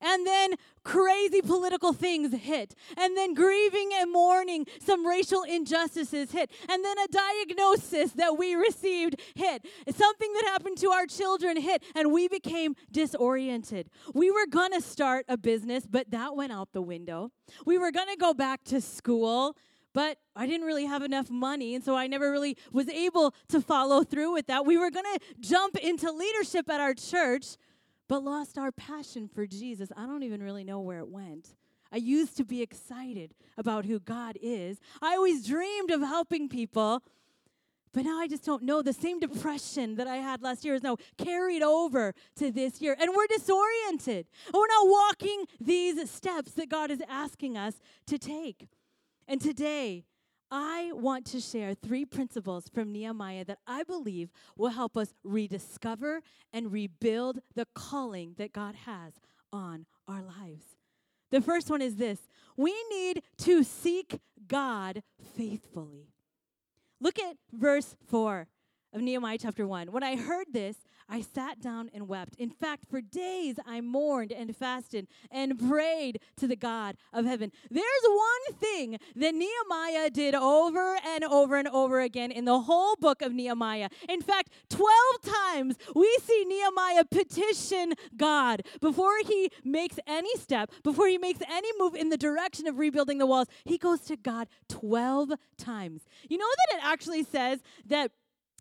And 0.00 0.26
then 0.26 0.54
crazy 0.84 1.42
political 1.42 1.92
things 1.92 2.32
hit. 2.32 2.74
And 2.96 3.16
then 3.16 3.34
grieving 3.34 3.90
and 3.94 4.12
mourning 4.12 4.66
some 4.80 5.06
racial 5.06 5.42
injustices 5.42 6.30
hit. 6.30 6.50
And 6.68 6.84
then 6.84 6.96
a 6.98 7.08
diagnosis 7.08 8.12
that 8.12 8.38
we 8.38 8.54
received 8.54 9.20
hit. 9.34 9.66
Something 9.90 10.32
that 10.34 10.44
happened 10.46 10.78
to 10.78 10.90
our 10.90 11.06
children 11.06 11.56
hit. 11.56 11.82
And 11.94 12.12
we 12.12 12.28
became 12.28 12.74
disoriented. 12.92 13.90
We 14.14 14.30
were 14.30 14.46
going 14.46 14.72
to 14.72 14.80
start 14.80 15.24
a 15.28 15.36
business, 15.36 15.86
but 15.86 16.10
that 16.10 16.36
went 16.36 16.52
out 16.52 16.72
the 16.72 16.82
window. 16.82 17.32
We 17.64 17.78
were 17.78 17.90
going 17.90 18.08
to 18.08 18.16
go 18.16 18.34
back 18.34 18.62
to 18.64 18.80
school 18.80 19.56
but 19.94 20.18
I 20.36 20.46
didn't 20.46 20.66
really 20.66 20.86
have 20.86 21.02
enough 21.02 21.30
money, 21.30 21.74
and 21.74 21.84
so 21.84 21.96
I 21.96 22.06
never 22.06 22.30
really 22.30 22.56
was 22.72 22.88
able 22.88 23.34
to 23.48 23.60
follow 23.60 24.04
through 24.04 24.32
with 24.32 24.46
that. 24.46 24.66
We 24.66 24.76
were 24.76 24.90
going 24.90 25.04
to 25.04 25.20
jump 25.40 25.76
into 25.76 26.10
leadership 26.12 26.68
at 26.70 26.80
our 26.80 26.94
church, 26.94 27.56
but 28.08 28.22
lost 28.22 28.58
our 28.58 28.72
passion 28.72 29.28
for 29.28 29.46
Jesus. 29.46 29.90
I 29.96 30.06
don't 30.06 30.22
even 30.22 30.42
really 30.42 30.64
know 30.64 30.80
where 30.80 30.98
it 30.98 31.08
went. 31.08 31.54
I 31.90 31.96
used 31.96 32.36
to 32.36 32.44
be 32.44 32.60
excited 32.60 33.34
about 33.56 33.86
who 33.86 33.98
God 33.98 34.36
is. 34.42 34.78
I 35.00 35.14
always 35.14 35.46
dreamed 35.46 35.90
of 35.90 36.00
helping 36.02 36.48
people, 36.48 37.02
but 37.92 38.04
now 38.04 38.18
I 38.18 38.28
just 38.28 38.44
don't 38.44 38.62
know. 38.62 38.82
The 38.82 38.92
same 38.92 39.18
depression 39.18 39.96
that 39.96 40.06
I 40.06 40.16
had 40.16 40.42
last 40.42 40.64
year 40.64 40.74
is 40.74 40.82
now 40.82 40.98
carried 41.16 41.62
over 41.62 42.14
to 42.36 42.52
this 42.52 42.82
year, 42.82 42.94
and 43.00 43.10
we're 43.16 43.26
disoriented. 43.26 44.26
We're 44.52 44.66
not 44.66 44.86
walking 44.86 45.46
these 45.60 46.10
steps 46.10 46.52
that 46.52 46.68
God 46.68 46.90
is 46.90 47.02
asking 47.08 47.56
us 47.56 47.80
to 48.06 48.18
take. 48.18 48.68
And 49.28 49.42
today, 49.42 50.06
I 50.50 50.92
want 50.94 51.26
to 51.26 51.40
share 51.40 51.74
three 51.74 52.06
principles 52.06 52.70
from 52.72 52.90
Nehemiah 52.90 53.44
that 53.44 53.58
I 53.66 53.82
believe 53.82 54.30
will 54.56 54.70
help 54.70 54.96
us 54.96 55.12
rediscover 55.22 56.22
and 56.50 56.72
rebuild 56.72 57.40
the 57.54 57.66
calling 57.74 58.34
that 58.38 58.54
God 58.54 58.74
has 58.86 59.12
on 59.52 59.84
our 60.08 60.22
lives. 60.22 60.64
The 61.30 61.42
first 61.42 61.68
one 61.68 61.82
is 61.82 61.96
this 61.96 62.20
we 62.56 62.74
need 62.90 63.22
to 63.38 63.62
seek 63.62 64.18
God 64.46 65.02
faithfully. 65.36 66.08
Look 66.98 67.18
at 67.18 67.36
verse 67.52 67.94
4 68.08 68.48
of 68.92 69.02
Nehemiah 69.02 69.38
chapter 69.38 69.66
1. 69.66 69.92
When 69.92 70.02
I 70.02 70.16
heard 70.16 70.46
this, 70.52 70.76
I 71.10 71.22
sat 71.22 71.60
down 71.60 71.90
and 71.94 72.06
wept. 72.06 72.34
In 72.36 72.50
fact, 72.50 72.84
for 72.90 73.00
days 73.00 73.56
I 73.66 73.80
mourned 73.80 74.30
and 74.30 74.54
fasted 74.54 75.06
and 75.30 75.58
prayed 75.58 76.20
to 76.36 76.46
the 76.46 76.56
God 76.56 76.96
of 77.12 77.24
heaven. 77.24 77.50
There's 77.70 77.84
one 78.04 78.58
thing 78.58 78.98
that 79.16 79.34
Nehemiah 79.34 80.10
did 80.10 80.34
over 80.34 80.98
and 81.04 81.24
over 81.24 81.56
and 81.56 81.68
over 81.68 82.00
again 82.00 82.30
in 82.30 82.44
the 82.44 82.60
whole 82.60 82.94
book 82.96 83.22
of 83.22 83.32
Nehemiah. 83.32 83.88
In 84.08 84.20
fact, 84.20 84.50
12 84.68 84.90
times 85.24 85.76
we 85.94 86.18
see 86.22 86.44
Nehemiah 86.46 87.04
petition 87.04 87.94
God 88.16 88.62
before 88.80 89.18
he 89.26 89.50
makes 89.64 89.98
any 90.06 90.34
step, 90.36 90.70
before 90.82 91.08
he 91.08 91.16
makes 91.16 91.40
any 91.48 91.70
move 91.78 91.94
in 91.94 92.10
the 92.10 92.18
direction 92.18 92.66
of 92.66 92.78
rebuilding 92.78 93.18
the 93.18 93.26
walls. 93.26 93.48
He 93.64 93.78
goes 93.78 94.00
to 94.02 94.16
God 94.16 94.48
12 94.68 95.32
times. 95.56 96.02
You 96.28 96.36
know 96.36 96.46
that 96.46 96.78
it 96.78 96.84
actually 96.84 97.24
says 97.24 97.60
that 97.86 98.10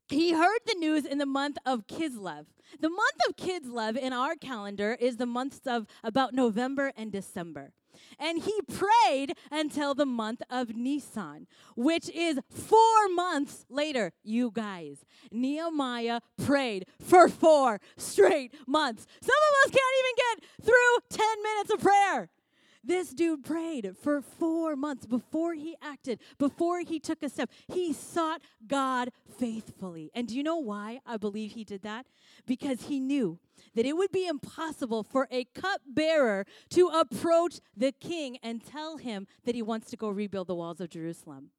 he 0.10 0.34
heard 0.34 0.60
the 0.66 0.76
news 0.76 1.06
in 1.06 1.18
the 1.18 1.26
month 1.26 1.58
of 1.66 1.88
Kislev. 1.88 2.46
The 2.80 2.90
month 2.90 3.18
of 3.28 3.36
Kislev 3.36 3.98
in 3.98 4.14
our 4.14 4.36
calendar 4.36 4.98
is 5.00 5.18
the 5.18 5.26
months 5.26 5.62
of 5.66 5.88
about 6.04 6.34
November 6.34 6.92
and 6.96 7.12
December. 7.12 7.72
And 8.20 8.44
he 8.44 8.54
prayed 8.62 9.34
until 9.52 9.94
the 9.94 10.06
month 10.06 10.42
of 10.50 10.76
Nisan, 10.76 11.48
which 11.76 12.10
is 12.10 12.40
four 12.50 13.10
months 13.10 13.66
later. 13.70 14.12
You 14.24 14.52
guys, 14.52 15.04
Nehemiah 15.32 16.22
prayed 16.38 16.86
for 17.00 17.28
four 17.28 17.80
straight 17.98 18.54
months. 18.68 19.08
Some 19.22 19.30
of 19.30 19.66
us 19.66 19.72
can't 19.72 19.96
even 20.00 20.16
get 20.16 20.66
through 20.66 21.18
10 21.18 21.44
minutes 21.44 21.74
of 21.74 21.80
prayer. 21.82 22.30
This 22.88 23.10
dude 23.10 23.44
prayed 23.44 23.96
for 24.01 24.22
four 24.22 24.77
months 24.77 25.06
before 25.06 25.53
he 25.53 25.75
acted, 25.82 26.22
before 26.38 26.79
he 26.79 27.01
took 27.01 27.22
a 27.22 27.27
step. 27.27 27.51
He 27.67 27.91
sought 27.91 28.41
God 28.65 29.10
faithfully. 29.38 30.10
And 30.15 30.29
do 30.29 30.38
you 30.38 30.41
know 30.41 30.56
why 30.56 31.01
I 31.06 31.17
believe 31.17 31.51
he 31.51 31.65
did 31.65 31.82
that? 31.84 32.06
Because 32.46 32.84
he 32.84 33.01
knew 33.01 33.39
that 33.75 33.86
it 33.86 33.98
would 33.98 34.13
be 34.13 34.25
impossible 34.25 35.03
for 35.03 35.27
a 35.29 35.44
cupbearer 35.53 36.46
to 36.70 36.88
approach 36.88 37.60
the 37.75 37.91
king 37.91 38.38
and 38.41 38.65
tell 38.65 38.96
him 38.96 39.27
that 39.44 39.53
he 39.53 39.62
wants 39.62 39.89
to 39.89 39.98
go 39.98 40.08
rebuild 40.08 40.48
the 40.48 40.56
walls 40.56 40.79
of 40.79 40.89
Jerusalem. 40.89 41.50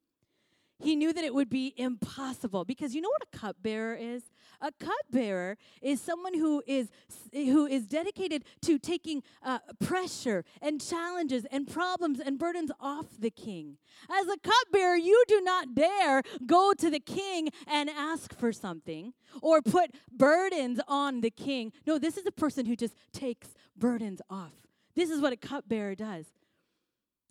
He 0.80 0.94
knew 0.94 1.12
that 1.12 1.25
it 1.25 1.35
would 1.35 1.50
be 1.50 1.75
impossible 1.76 2.64
because 2.64 2.94
you 2.94 3.00
know 3.00 3.08
what 3.08 3.26
a 3.32 3.37
cupbearer 3.37 3.94
is? 3.94 4.23
A 4.61 4.70
cupbearer 4.73 5.56
is 5.82 6.00
someone 6.00 6.35
who 6.35 6.62
is 6.66 6.90
who 7.32 7.66
is 7.66 7.87
dedicated 7.87 8.44
to 8.62 8.78
taking 8.78 9.23
uh, 9.42 9.58
pressure 9.80 10.44
and 10.62 10.80
challenges 10.80 11.44
and 11.50 11.68
problems 11.68 12.20
and 12.20 12.38
burdens 12.38 12.70
off 12.80 13.06
the 13.18 13.30
king. 13.30 13.78
As 14.08 14.28
a 14.28 14.37
cupbearer, 14.38 14.97
you 14.97 15.23
do 15.26 15.40
not 15.40 15.75
dare 15.75 16.23
go 16.47 16.73
to 16.75 16.90
the 16.90 17.00
king 17.00 17.49
and 17.66 17.90
ask 17.90 18.37
for 18.37 18.52
something 18.52 19.14
or 19.42 19.61
put 19.61 19.90
burdens 20.11 20.80
on 20.87 21.23
the 21.23 21.30
king. 21.30 21.73
No, 21.87 21.99
this 21.99 22.16
is 22.16 22.26
a 22.26 22.32
person 22.32 22.66
who 22.66 22.76
just 22.76 22.94
takes 23.12 23.49
burdens 23.76 24.23
off. 24.30 24.52
This 24.94 25.11
is 25.11 25.20
what 25.20 25.32
a 25.32 25.37
cupbearer 25.37 25.97
does. 25.97 26.26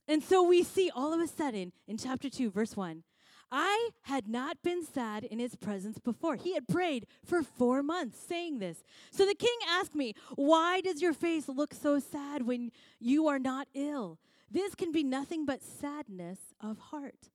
And 0.07 0.23
so 0.23 0.41
we 0.41 0.63
see 0.63 0.89
all 0.93 1.13
of 1.13 1.19
a 1.19 1.27
sudden 1.27 1.73
in 1.87 1.97
chapter 1.97 2.29
2, 2.29 2.49
verse 2.49 2.77
1, 2.77 3.03
I 3.51 3.89
had 4.03 4.27
not 4.27 4.61
been 4.61 4.83
sad 4.83 5.23
in 5.23 5.39
his 5.39 5.55
presence 5.55 5.99
before. 5.99 6.35
He 6.35 6.53
had 6.53 6.67
prayed 6.67 7.07
for 7.23 7.43
four 7.43 7.81
months 7.81 8.19
saying 8.19 8.59
this. 8.59 8.83
So 9.11 9.25
the 9.25 9.35
king 9.35 9.57
asked 9.67 9.95
me, 9.95 10.13
Why 10.35 10.81
does 10.81 11.01
your 11.01 11.13
face 11.13 11.47
look 11.47 11.73
so 11.73 11.99
sad 11.99 12.43
when 12.43 12.71
you 12.99 13.27
are 13.27 13.39
not 13.39 13.67
ill? 13.73 14.19
This 14.49 14.75
can 14.75 14.91
be 14.91 15.03
nothing 15.03 15.45
but 15.45 15.63
sadness 15.63 16.39
of 16.61 16.77
heart. 16.79 17.29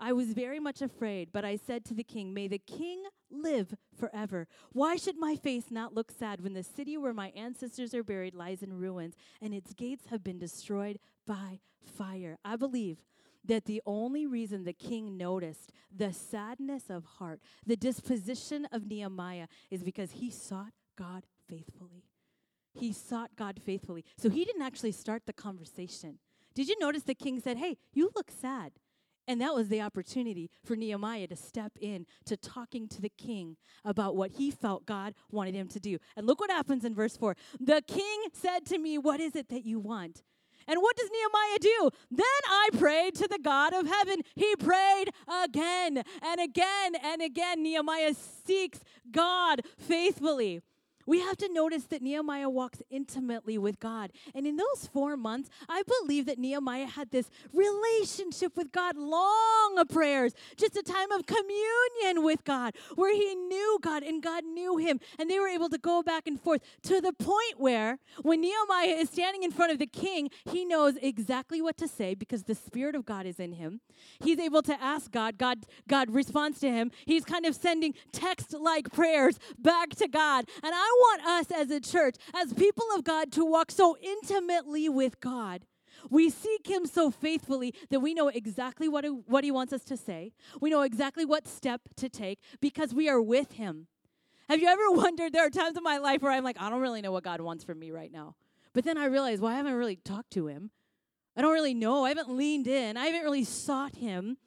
I 0.00 0.12
was 0.12 0.32
very 0.32 0.60
much 0.60 0.80
afraid, 0.80 1.30
but 1.32 1.44
I 1.44 1.56
said 1.56 1.84
to 1.86 1.94
the 1.94 2.04
king, 2.04 2.32
May 2.32 2.46
the 2.46 2.58
king 2.58 3.02
live 3.30 3.74
forever. 3.98 4.46
Why 4.72 4.94
should 4.94 5.18
my 5.18 5.34
face 5.34 5.70
not 5.70 5.94
look 5.94 6.12
sad 6.12 6.40
when 6.40 6.54
the 6.54 6.62
city 6.62 6.96
where 6.96 7.14
my 7.14 7.32
ancestors 7.34 7.94
are 7.94 8.04
buried 8.04 8.34
lies 8.34 8.62
in 8.62 8.78
ruins 8.78 9.14
and 9.42 9.52
its 9.52 9.74
gates 9.74 10.06
have 10.10 10.22
been 10.22 10.38
destroyed 10.38 11.00
by 11.26 11.58
fire? 11.84 12.38
I 12.44 12.54
believe 12.54 12.98
that 13.44 13.64
the 13.64 13.82
only 13.86 14.26
reason 14.26 14.64
the 14.64 14.72
king 14.72 15.16
noticed 15.16 15.72
the 15.94 16.12
sadness 16.12 16.84
of 16.90 17.04
heart, 17.04 17.40
the 17.66 17.76
disposition 17.76 18.66
of 18.72 18.86
Nehemiah, 18.86 19.46
is 19.70 19.82
because 19.82 20.12
he 20.12 20.30
sought 20.30 20.72
God 20.96 21.24
faithfully. 21.48 22.04
He 22.74 22.92
sought 22.92 23.30
God 23.36 23.60
faithfully. 23.64 24.04
So 24.16 24.30
he 24.30 24.44
didn't 24.44 24.62
actually 24.62 24.92
start 24.92 25.22
the 25.26 25.32
conversation. 25.32 26.18
Did 26.54 26.68
you 26.68 26.76
notice 26.80 27.02
the 27.02 27.14
king 27.14 27.40
said, 27.40 27.56
Hey, 27.56 27.76
you 27.92 28.10
look 28.14 28.30
sad? 28.30 28.72
And 29.28 29.42
that 29.42 29.54
was 29.54 29.68
the 29.68 29.82
opportunity 29.82 30.50
for 30.64 30.74
Nehemiah 30.74 31.26
to 31.26 31.36
step 31.36 31.72
in 31.78 32.06
to 32.24 32.36
talking 32.36 32.88
to 32.88 33.02
the 33.02 33.10
king 33.10 33.58
about 33.84 34.16
what 34.16 34.32
he 34.32 34.50
felt 34.50 34.86
God 34.86 35.14
wanted 35.30 35.54
him 35.54 35.68
to 35.68 35.78
do. 35.78 35.98
And 36.16 36.26
look 36.26 36.40
what 36.40 36.50
happens 36.50 36.82
in 36.82 36.94
verse 36.94 37.14
4. 37.14 37.36
The 37.60 37.82
king 37.86 38.22
said 38.32 38.64
to 38.66 38.78
me, 38.78 38.96
What 38.96 39.20
is 39.20 39.36
it 39.36 39.50
that 39.50 39.66
you 39.66 39.78
want? 39.78 40.22
And 40.68 40.80
what 40.80 40.96
does 40.96 41.08
Nehemiah 41.10 41.58
do? 41.60 41.90
Then 42.10 42.40
I 42.46 42.68
prayed 42.78 43.14
to 43.16 43.26
the 43.26 43.40
God 43.42 43.72
of 43.72 43.86
heaven. 43.86 44.20
He 44.36 44.54
prayed 44.56 45.06
again 45.42 46.04
and 46.22 46.40
again 46.40 46.94
and 47.02 47.22
again. 47.22 47.62
Nehemiah 47.62 48.14
seeks 48.14 48.80
God 49.10 49.62
faithfully 49.78 50.60
we 51.08 51.20
have 51.20 51.38
to 51.38 51.48
notice 51.50 51.84
that 51.84 52.02
Nehemiah 52.02 52.50
walks 52.50 52.82
intimately 52.90 53.56
with 53.56 53.80
God. 53.80 54.12
And 54.34 54.46
in 54.46 54.56
those 54.56 54.90
four 54.92 55.16
months, 55.16 55.48
I 55.66 55.82
believe 55.82 56.26
that 56.26 56.38
Nehemiah 56.38 56.84
had 56.84 57.10
this 57.10 57.30
relationship 57.54 58.54
with 58.58 58.72
God, 58.72 58.94
long 58.94 59.78
of 59.78 59.88
prayers, 59.88 60.34
just 60.58 60.76
a 60.76 60.82
time 60.82 61.10
of 61.12 61.24
communion 61.24 62.22
with 62.22 62.44
God, 62.44 62.74
where 62.94 63.14
he 63.14 63.34
knew 63.34 63.78
God 63.80 64.02
and 64.02 64.22
God 64.22 64.44
knew 64.44 64.76
him. 64.76 65.00
And 65.18 65.30
they 65.30 65.38
were 65.38 65.48
able 65.48 65.70
to 65.70 65.78
go 65.78 66.02
back 66.02 66.26
and 66.26 66.38
forth 66.38 66.60
to 66.82 67.00
the 67.00 67.14
point 67.14 67.58
where 67.58 67.98
when 68.20 68.42
Nehemiah 68.42 68.98
is 68.98 69.08
standing 69.08 69.44
in 69.44 69.50
front 69.50 69.72
of 69.72 69.78
the 69.78 69.86
king, 69.86 70.28
he 70.44 70.66
knows 70.66 70.96
exactly 71.00 71.62
what 71.62 71.78
to 71.78 71.88
say 71.88 72.14
because 72.14 72.42
the 72.42 72.54
Spirit 72.54 72.94
of 72.94 73.06
God 73.06 73.24
is 73.24 73.40
in 73.40 73.52
him. 73.52 73.80
He's 74.20 74.38
able 74.38 74.60
to 74.62 74.78
ask 74.80 75.10
God, 75.10 75.38
God, 75.38 75.64
God 75.88 76.10
responds 76.10 76.60
to 76.60 76.70
him. 76.70 76.90
He's 77.06 77.24
kind 77.24 77.46
of 77.46 77.54
sending 77.54 77.94
text 78.12 78.52
like 78.52 78.92
prayers 78.92 79.38
back 79.58 79.90
to 79.96 80.06
God. 80.06 80.44
And 80.62 80.74
I 80.74 80.97
want 80.98 81.24
us 81.24 81.50
as 81.50 81.70
a 81.70 81.80
church, 81.80 82.16
as 82.34 82.52
people 82.52 82.84
of 82.94 83.04
God, 83.04 83.32
to 83.32 83.44
walk 83.44 83.70
so 83.70 83.96
intimately 84.00 84.88
with 84.88 85.20
God. 85.20 85.64
We 86.10 86.30
seek 86.30 86.68
Him 86.68 86.86
so 86.86 87.10
faithfully 87.10 87.74
that 87.90 88.00
we 88.00 88.14
know 88.14 88.28
exactly 88.28 88.88
what, 88.88 89.04
what 89.26 89.44
He 89.44 89.50
wants 89.50 89.72
us 89.72 89.84
to 89.84 89.96
say. 89.96 90.32
We 90.60 90.70
know 90.70 90.82
exactly 90.82 91.24
what 91.24 91.48
step 91.48 91.82
to 91.96 92.08
take 92.08 92.40
because 92.60 92.94
we 92.94 93.08
are 93.08 93.20
with 93.20 93.52
Him. 93.52 93.86
Have 94.48 94.60
you 94.60 94.68
ever 94.68 94.82
wondered? 94.90 95.32
There 95.32 95.46
are 95.46 95.50
times 95.50 95.76
in 95.76 95.82
my 95.82 95.98
life 95.98 96.22
where 96.22 96.32
I'm 96.32 96.44
like, 96.44 96.60
I 96.60 96.70
don't 96.70 96.80
really 96.80 97.02
know 97.02 97.12
what 97.12 97.24
God 97.24 97.40
wants 97.40 97.64
from 97.64 97.78
me 97.78 97.90
right 97.90 98.12
now. 98.12 98.34
But 98.72 98.84
then 98.84 98.98
I 98.98 99.06
realize, 99.06 99.40
well, 99.40 99.52
I 99.52 99.56
haven't 99.56 99.74
really 99.74 99.96
talked 99.96 100.30
to 100.32 100.46
Him. 100.46 100.70
I 101.36 101.42
don't 101.42 101.52
really 101.52 101.74
know. 101.74 102.04
I 102.04 102.08
haven't 102.10 102.30
leaned 102.30 102.66
in. 102.66 102.96
I 102.96 103.06
haven't 103.06 103.22
really 103.22 103.44
sought 103.44 103.96
Him. 103.96 104.38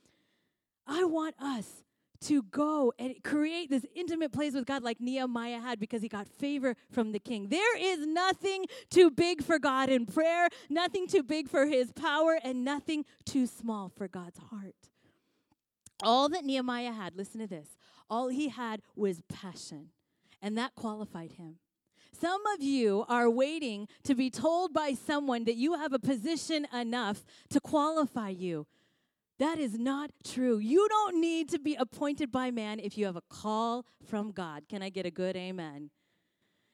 I 0.88 1.03
want 1.03 1.36
us 1.39 1.84
to 2.21 2.43
go 2.43 2.93
and 2.99 3.15
create 3.23 3.69
this 3.69 3.85
intimate 3.95 4.31
place 4.31 4.53
with 4.53 4.65
God 4.65 4.83
like 4.83 4.99
Nehemiah 4.99 5.59
had 5.59 5.79
because 5.79 6.01
he 6.01 6.07
got 6.07 6.27
favor 6.27 6.75
from 6.91 7.11
the 7.11 7.19
king. 7.19 7.49
There 7.49 7.77
is 7.77 8.05
nothing 8.05 8.65
too 8.89 9.09
big 9.09 9.43
for 9.43 9.59
God 9.59 9.89
in 9.89 10.05
prayer, 10.05 10.49
nothing 10.69 11.07
too 11.07 11.23
big 11.23 11.49
for 11.49 11.65
his 11.65 11.91
power, 11.91 12.39
and 12.43 12.63
nothing 12.63 13.05
too 13.25 13.47
small 13.47 13.89
for 13.89 14.07
God's 14.07 14.39
heart. 14.49 14.75
All 16.03 16.29
that 16.29 16.45
Nehemiah 16.45 16.91
had, 16.91 17.15
listen 17.15 17.41
to 17.41 17.47
this, 17.47 17.67
all 18.09 18.29
he 18.29 18.49
had 18.49 18.81
was 18.95 19.21
passion, 19.29 19.89
and 20.41 20.57
that 20.57 20.75
qualified 20.75 21.33
him. 21.33 21.57
Some 22.19 22.45
of 22.53 22.61
you 22.61 23.05
are 23.07 23.29
waiting 23.29 23.87
to 24.03 24.13
be 24.13 24.29
told 24.29 24.73
by 24.73 24.93
someone 24.93 25.45
that 25.45 25.55
you 25.55 25.73
have 25.73 25.93
a 25.93 25.99
position 25.99 26.67
enough 26.73 27.23
to 27.49 27.59
qualify 27.59 28.29
you. 28.29 28.67
That 29.41 29.57
is 29.57 29.79
not 29.79 30.12
true. 30.24 30.60
You 30.60 30.88
don't 30.88 31.19
need 31.19 31.50
to 31.50 31.57
be 31.57 31.74
appointed 31.74 32.31
by 32.31 32.51
man 32.51 32.79
if 32.79 32.95
you 32.95 33.07
have 33.07 33.15
a 33.15 33.24
call 33.27 33.88
from 34.05 34.31
God. 34.31 34.65
Can 34.69 34.83
I 34.83 34.89
get 34.89 35.07
a 35.07 35.10
good 35.10 35.36
amen? 35.36 35.89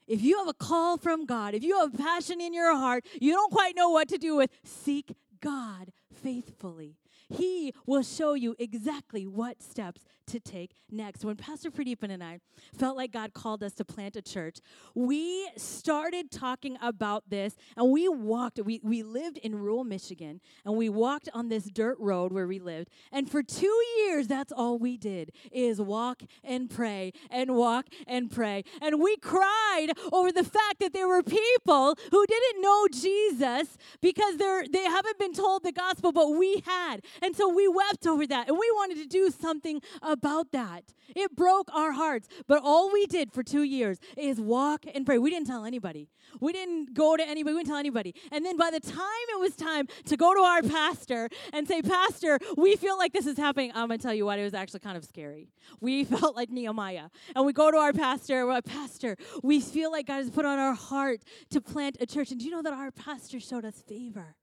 If 0.05 0.21
you 0.21 0.37
have 0.39 0.49
a 0.49 0.53
call 0.53 0.97
from 0.97 1.25
God, 1.25 1.53
if 1.53 1.63
you 1.63 1.79
have 1.79 1.93
passion 1.93 2.41
in 2.41 2.53
your 2.53 2.75
heart, 2.75 3.05
you 3.21 3.31
don't 3.31 3.53
quite 3.53 3.77
know 3.77 3.91
what 3.91 4.09
to 4.09 4.17
do 4.17 4.35
with, 4.35 4.49
seek 4.65 5.15
God 5.39 5.93
faithfully. 6.11 6.97
He 7.29 7.73
will 7.85 8.03
show 8.03 8.33
you 8.33 8.55
exactly 8.57 9.27
what 9.27 9.61
steps 9.61 10.01
to 10.27 10.39
take 10.39 10.71
next. 10.91 11.23
When 11.25 11.35
Pastor 11.35 11.71
Pradeepan 11.71 12.11
and 12.11 12.23
I 12.23 12.39
felt 12.77 12.97
like 12.97 13.11
God 13.11 13.33
called 13.33 13.63
us 13.63 13.73
to 13.75 13.85
plant 13.85 14.15
a 14.15 14.21
church, 14.21 14.59
we 14.93 15.49
started 15.57 16.31
talking 16.31 16.77
about 16.81 17.29
this 17.29 17.55
and 17.75 17.91
we 17.91 18.07
walked. 18.07 18.59
We, 18.59 18.79
we 18.83 19.03
lived 19.03 19.37
in 19.39 19.55
rural 19.55 19.83
Michigan 19.83 20.41
and 20.65 20.75
we 20.75 20.89
walked 20.89 21.29
on 21.33 21.49
this 21.49 21.65
dirt 21.65 21.97
road 21.99 22.31
where 22.31 22.47
we 22.47 22.59
lived. 22.59 22.89
And 23.11 23.29
for 23.29 23.41
two 23.41 23.83
years, 23.99 24.27
that's 24.27 24.51
all 24.51 24.77
we 24.77 24.97
did 24.97 25.31
is 25.51 25.81
walk 25.81 26.23
and 26.43 26.69
pray 26.69 27.13
and 27.29 27.55
walk 27.55 27.87
and 28.05 28.29
pray. 28.29 28.63
And 28.81 29.01
we 29.01 29.17
cried 29.17 29.87
over 30.11 30.31
the 30.31 30.43
fact 30.43 30.79
that 30.79 30.93
there 30.93 31.07
were 31.07 31.23
people 31.23 31.95
who 32.11 32.25
didn't 32.25 32.61
know 32.61 32.87
Jesus 32.91 33.77
because 34.01 34.37
they're, 34.37 34.65
they 34.67 34.83
haven't 34.83 35.19
been 35.19 35.33
told 35.33 35.63
the 35.63 35.71
gospel, 35.71 36.11
but 36.11 36.31
we 36.31 36.63
had. 36.65 37.01
And 37.21 37.35
so 37.35 37.49
we 37.49 37.67
wept 37.67 38.07
over 38.07 38.25
that 38.27 38.47
and 38.47 38.57
we 38.57 38.69
wanted 38.75 38.97
to 38.97 39.07
do 39.07 39.29
something 39.29 39.81
about 40.01 40.51
that. 40.51 40.93
It 41.15 41.35
broke 41.35 41.73
our 41.73 41.91
hearts. 41.91 42.27
But 42.47 42.61
all 42.63 42.91
we 42.91 43.05
did 43.05 43.31
for 43.31 43.43
two 43.43 43.63
years 43.63 43.99
is 44.17 44.39
walk 44.39 44.85
and 44.93 45.05
pray. 45.05 45.17
We 45.17 45.29
didn't 45.29 45.47
tell 45.47 45.65
anybody. 45.65 46.09
We 46.39 46.51
didn't 46.53 46.93
go 46.93 47.17
to 47.17 47.23
anybody. 47.23 47.53
We 47.53 47.59
didn't 47.59 47.69
tell 47.69 47.77
anybody. 47.77 48.15
And 48.31 48.45
then 48.45 48.57
by 48.57 48.69
the 48.71 48.79
time 48.79 49.25
it 49.29 49.39
was 49.39 49.55
time 49.55 49.87
to 50.05 50.17
go 50.17 50.33
to 50.33 50.41
our 50.41 50.61
pastor 50.61 51.29
and 51.53 51.67
say, 51.67 51.81
Pastor, 51.81 52.39
we 52.57 52.75
feel 52.75 52.97
like 52.97 53.13
this 53.13 53.25
is 53.25 53.37
happening, 53.37 53.71
I'm 53.73 53.87
going 53.87 53.99
to 53.99 54.03
tell 54.03 54.13
you 54.13 54.25
what, 54.25 54.39
it 54.39 54.43
was 54.43 54.53
actually 54.53 54.81
kind 54.81 54.97
of 54.97 55.05
scary. 55.05 55.49
We 55.79 56.03
felt 56.03 56.35
like 56.35 56.49
Nehemiah. 56.49 57.09
And 57.35 57.45
we 57.45 57.53
go 57.53 57.71
to 57.71 57.77
our 57.77 57.93
pastor, 57.93 58.45
we're 58.45 58.53
like, 58.53 58.65
Pastor, 58.65 59.17
we 59.43 59.59
feel 59.59 59.91
like 59.91 60.07
God 60.07 60.17
has 60.17 60.29
put 60.29 60.45
on 60.45 60.59
our 60.59 60.73
heart 60.73 61.21
to 61.51 61.61
plant 61.61 61.97
a 61.99 62.05
church. 62.05 62.31
And 62.31 62.39
do 62.39 62.45
you 62.45 62.51
know 62.51 62.61
that 62.61 62.73
our 62.73 62.91
pastor 62.91 63.39
showed 63.39 63.65
us 63.65 63.81
favor? 63.87 64.35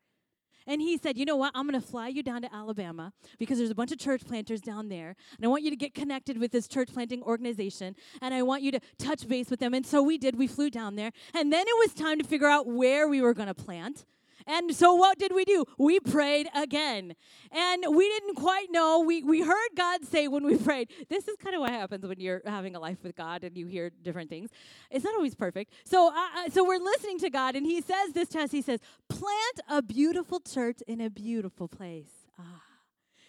And 0.66 0.80
he 0.80 0.96
said, 0.96 1.18
You 1.18 1.24
know 1.24 1.36
what? 1.36 1.52
I'm 1.54 1.68
going 1.68 1.80
to 1.80 1.86
fly 1.86 2.08
you 2.08 2.22
down 2.22 2.42
to 2.42 2.54
Alabama 2.54 3.12
because 3.38 3.58
there's 3.58 3.70
a 3.70 3.74
bunch 3.74 3.92
of 3.92 3.98
church 3.98 4.24
planters 4.24 4.60
down 4.60 4.88
there. 4.88 5.16
And 5.36 5.44
I 5.44 5.48
want 5.48 5.62
you 5.62 5.70
to 5.70 5.76
get 5.76 5.94
connected 5.94 6.38
with 6.38 6.52
this 6.52 6.68
church 6.68 6.92
planting 6.92 7.22
organization. 7.22 7.94
And 8.22 8.34
I 8.34 8.42
want 8.42 8.62
you 8.62 8.72
to 8.72 8.80
touch 8.98 9.28
base 9.28 9.50
with 9.50 9.60
them. 9.60 9.74
And 9.74 9.86
so 9.86 10.02
we 10.02 10.18
did. 10.18 10.36
We 10.36 10.46
flew 10.46 10.70
down 10.70 10.96
there. 10.96 11.12
And 11.34 11.52
then 11.52 11.66
it 11.66 11.78
was 11.78 11.94
time 11.94 12.18
to 12.18 12.24
figure 12.24 12.48
out 12.48 12.66
where 12.66 13.08
we 13.08 13.20
were 13.20 13.34
going 13.34 13.48
to 13.48 13.54
plant. 13.54 14.04
And 14.46 14.74
so 14.74 14.94
what 14.94 15.18
did 15.18 15.34
we 15.34 15.44
do? 15.44 15.64
We 15.78 16.00
prayed 16.00 16.48
again. 16.54 17.14
And 17.50 17.84
we 17.94 18.08
didn't 18.08 18.34
quite 18.34 18.70
know. 18.70 19.00
We, 19.00 19.22
we 19.22 19.40
heard 19.40 19.70
God 19.76 20.04
say 20.04 20.28
when 20.28 20.44
we 20.44 20.56
prayed, 20.68 20.90
this 21.08 21.28
is 21.28 21.36
kind 21.36 21.54
of 21.54 21.60
what 21.60 21.70
happens 21.70 22.06
when 22.06 22.20
you're 22.20 22.42
having 22.44 22.76
a 22.76 22.80
life 22.80 22.98
with 23.02 23.16
God 23.16 23.44
and 23.44 23.56
you 23.56 23.66
hear 23.66 23.90
different 23.90 24.28
things. 24.30 24.50
It's 24.90 25.04
not 25.04 25.14
always 25.14 25.34
perfect. 25.34 25.72
So, 25.84 26.12
uh, 26.14 26.50
so 26.50 26.64
we're 26.64 26.78
listening 26.78 27.18
to 27.20 27.30
God, 27.30 27.56
and 27.56 27.66
He 27.66 27.80
says 27.80 28.12
this 28.12 28.28
to 28.30 28.40
us 28.40 28.50
He 28.50 28.62
says, 28.62 28.80
plant 29.08 29.60
a 29.68 29.82
beautiful 29.82 30.40
church 30.40 30.78
in 30.86 31.00
a 31.00 31.10
beautiful 31.10 31.68
place. 31.68 32.10
Ah. 32.38 32.62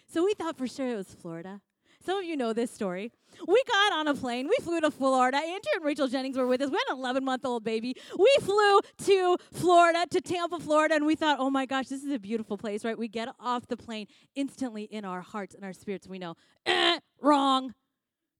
So 0.06 0.24
we 0.24 0.34
thought 0.34 0.56
for 0.56 0.66
sure 0.66 0.90
it 0.90 0.96
was 0.96 1.08
Florida. 1.08 1.60
Some 2.06 2.18
of 2.18 2.24
you 2.24 2.36
know 2.36 2.52
this 2.52 2.70
story. 2.70 3.10
We 3.48 3.60
got 3.66 3.94
on 3.94 4.06
a 4.06 4.14
plane. 4.14 4.48
We 4.48 4.56
flew 4.64 4.80
to 4.80 4.92
Florida. 4.92 5.38
Andrew 5.38 5.72
and 5.74 5.84
Rachel 5.84 6.06
Jennings 6.06 6.36
were 6.36 6.46
with 6.46 6.62
us. 6.62 6.70
We 6.70 6.76
had 6.86 6.94
an 6.94 7.00
11 7.00 7.24
month 7.24 7.44
old 7.44 7.64
baby. 7.64 7.96
We 8.16 8.32
flew 8.42 8.80
to 9.06 9.36
Florida, 9.52 10.06
to 10.12 10.20
Tampa, 10.20 10.60
Florida, 10.60 10.94
and 10.94 11.04
we 11.04 11.16
thought, 11.16 11.38
oh 11.40 11.50
my 11.50 11.66
gosh, 11.66 11.88
this 11.88 12.04
is 12.04 12.12
a 12.12 12.20
beautiful 12.20 12.56
place, 12.56 12.84
right? 12.84 12.96
We 12.96 13.08
get 13.08 13.28
off 13.40 13.66
the 13.66 13.76
plane 13.76 14.06
instantly 14.36 14.84
in 14.84 15.04
our 15.04 15.20
hearts 15.20 15.56
and 15.56 15.64
our 15.64 15.72
spirits. 15.72 16.06
We 16.06 16.20
know, 16.20 16.36
eh, 16.64 17.00
wrong. 17.20 17.74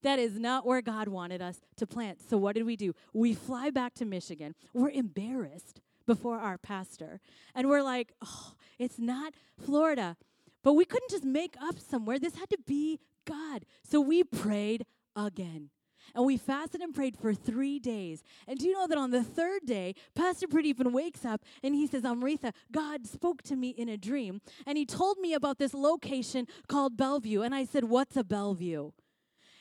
That 0.04 0.20
is 0.20 0.38
not 0.38 0.64
where 0.64 0.80
God 0.80 1.08
wanted 1.08 1.42
us 1.42 1.58
to 1.78 1.88
plant. 1.88 2.20
So 2.30 2.36
what 2.36 2.54
did 2.54 2.66
we 2.66 2.76
do? 2.76 2.94
We 3.12 3.34
fly 3.34 3.70
back 3.70 3.94
to 3.94 4.04
Michigan. 4.04 4.54
We're 4.74 4.90
embarrassed 4.90 5.80
before 6.06 6.38
our 6.38 6.56
pastor. 6.56 7.18
And 7.52 7.68
we're 7.68 7.82
like, 7.82 8.12
oh, 8.24 8.52
it's 8.78 9.00
not 9.00 9.34
Florida. 9.60 10.16
But 10.62 10.74
we 10.74 10.84
couldn't 10.84 11.10
just 11.10 11.24
make 11.24 11.56
up 11.60 11.80
somewhere. 11.80 12.20
This 12.20 12.36
had 12.36 12.48
to 12.50 12.58
be 12.64 13.00
God. 13.26 13.66
So 13.84 14.00
we 14.00 14.24
prayed 14.24 14.86
again. 15.14 15.70
And 16.14 16.24
we 16.24 16.36
fasted 16.36 16.80
and 16.80 16.94
prayed 16.94 17.16
for 17.16 17.34
three 17.34 17.78
days. 17.78 18.22
And 18.46 18.58
do 18.58 18.66
you 18.66 18.74
know 18.74 18.86
that 18.86 18.96
on 18.96 19.10
the 19.10 19.24
third 19.24 19.62
day, 19.66 19.94
Pastor 20.14 20.46
Pradeepan 20.46 20.92
wakes 20.92 21.24
up 21.24 21.42
and 21.62 21.74
he 21.74 21.86
says, 21.86 22.04
Amritha, 22.04 22.52
God 22.72 23.06
spoke 23.06 23.42
to 23.42 23.56
me 23.56 23.70
in 23.70 23.88
a 23.88 23.96
dream. 23.96 24.40
And 24.66 24.78
he 24.78 24.86
told 24.86 25.18
me 25.18 25.34
about 25.34 25.58
this 25.58 25.74
location 25.74 26.46
called 26.68 26.96
Bellevue. 26.96 27.42
And 27.42 27.54
I 27.54 27.64
said, 27.64 27.84
What's 27.84 28.16
a 28.16 28.24
Bellevue? 28.24 28.92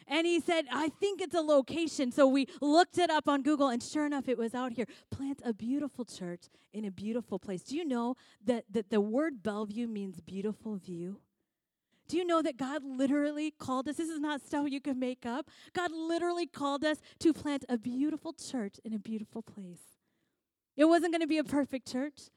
And 0.08 0.28
he 0.28 0.40
said, 0.40 0.66
I 0.72 0.90
think 0.90 1.20
it's 1.20 1.34
a 1.34 1.42
location. 1.42 2.12
So 2.12 2.28
we 2.28 2.48
looked 2.62 3.00
it 3.00 3.10
up 3.10 3.28
on 3.28 3.42
Google, 3.42 3.70
and 3.70 3.82
sure 3.82 4.06
enough, 4.06 4.30
it 4.30 4.38
was 4.38 4.54
out 4.54 4.74
here. 4.74 4.86
Plant 5.10 5.42
a 5.44 5.52
beautiful 5.52 6.06
church 6.06 6.44
in 6.74 6.86
a 6.86 6.92
beautiful 6.92 7.40
place. 7.40 7.64
Do 7.64 7.76
you 7.76 7.86
know 7.86 8.16
that, 8.46 8.66
that 8.70 8.92
the 8.92 9.02
word 9.02 9.42
Bellevue 9.42 9.88
means 9.88 10.22
beautiful 10.22 10.76
view? 10.76 11.22
Do 12.08 12.18
you 12.18 12.26
know 12.26 12.42
that 12.42 12.58
God 12.58 12.84
literally 12.84 13.52
called 13.52 13.88
us? 13.88 13.98
This 13.98 14.10
is 14.10 14.20
not 14.20 14.42
stuff 14.42 14.68
you 14.70 14.82
can 14.82 15.00
make 15.00 15.26
up. 15.26 15.50
God 15.74 15.92
literally 15.92 16.46
called 16.46 16.84
us 16.84 16.98
to 17.20 17.34
plant 17.34 17.66
a 17.68 17.78
beautiful 17.78 18.34
church 18.34 18.76
in 18.84 18.94
a 18.94 19.00
beautiful 19.00 19.42
place. 19.42 19.82
It 20.78 20.86
wasn't 20.86 21.14
going 21.14 21.22
to 21.22 21.28
be 21.28 21.38
a 21.38 21.44
perfect 21.44 21.92
church. 21.92 22.30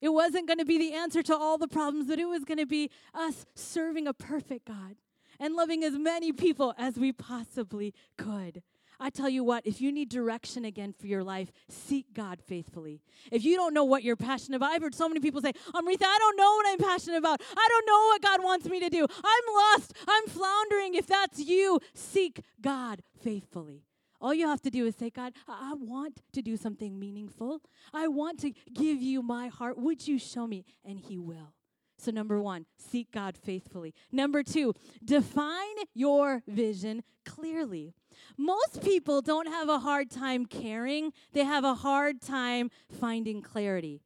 It 0.00 0.08
wasn't 0.08 0.48
going 0.48 0.58
to 0.58 0.64
be 0.64 0.78
the 0.78 0.94
answer 0.94 1.22
to 1.22 1.36
all 1.36 1.58
the 1.58 1.68
problems, 1.68 2.08
but 2.08 2.18
it 2.18 2.24
was 2.24 2.44
going 2.44 2.58
to 2.58 2.66
be 2.66 2.90
us 3.14 3.46
serving 3.54 4.08
a 4.08 4.14
perfect 4.14 4.66
God 4.66 4.96
and 5.38 5.54
loving 5.54 5.84
as 5.84 5.94
many 5.94 6.32
people 6.32 6.74
as 6.78 6.98
we 6.98 7.12
possibly 7.12 7.94
could. 8.16 8.62
I 9.02 9.10
tell 9.10 9.28
you 9.28 9.42
what, 9.42 9.66
if 9.66 9.80
you 9.80 9.90
need 9.90 10.10
direction 10.10 10.64
again 10.64 10.94
for 10.96 11.08
your 11.08 11.24
life, 11.24 11.50
seek 11.68 12.14
God 12.14 12.40
faithfully. 12.40 13.00
If 13.32 13.44
you 13.44 13.56
don't 13.56 13.74
know 13.74 13.82
what 13.82 14.04
you're 14.04 14.14
passionate 14.14 14.58
about, 14.58 14.70
I've 14.70 14.82
heard 14.82 14.94
so 14.94 15.08
many 15.08 15.18
people 15.18 15.40
say, 15.40 15.52
Amritha, 15.74 16.04
I 16.04 16.18
don't 16.20 16.36
know 16.36 16.52
what 16.54 16.66
I'm 16.68 16.78
passionate 16.78 17.16
about. 17.16 17.42
I 17.56 17.68
don't 17.68 17.86
know 17.86 18.06
what 18.06 18.22
God 18.22 18.44
wants 18.44 18.66
me 18.66 18.78
to 18.78 18.88
do. 18.88 19.04
I'm 19.04 19.54
lost. 19.54 19.94
I'm 20.06 20.26
floundering. 20.28 20.94
If 20.94 21.08
that's 21.08 21.40
you, 21.40 21.80
seek 21.94 22.42
God 22.60 23.02
faithfully. 23.20 23.82
All 24.20 24.32
you 24.32 24.46
have 24.46 24.62
to 24.62 24.70
do 24.70 24.86
is 24.86 24.94
say, 24.94 25.10
God, 25.10 25.32
I 25.48 25.74
want 25.74 26.22
to 26.32 26.40
do 26.40 26.56
something 26.56 26.96
meaningful. 26.96 27.60
I 27.92 28.06
want 28.06 28.38
to 28.40 28.52
give 28.72 29.02
you 29.02 29.20
my 29.20 29.48
heart. 29.48 29.78
Would 29.78 30.06
you 30.06 30.16
show 30.16 30.46
me? 30.46 30.64
And 30.84 31.00
He 31.00 31.18
will. 31.18 31.54
So, 32.02 32.10
number 32.10 32.42
one, 32.42 32.66
seek 32.76 33.12
God 33.12 33.36
faithfully. 33.36 33.94
Number 34.10 34.42
two, 34.42 34.74
define 35.04 35.76
your 35.94 36.42
vision 36.48 37.04
clearly. 37.24 37.94
Most 38.36 38.82
people 38.82 39.22
don't 39.22 39.46
have 39.46 39.68
a 39.68 39.78
hard 39.78 40.10
time 40.10 40.46
caring, 40.46 41.12
they 41.32 41.44
have 41.44 41.62
a 41.62 41.74
hard 41.74 42.20
time 42.20 42.70
finding 42.90 43.40
clarity. 43.40 44.00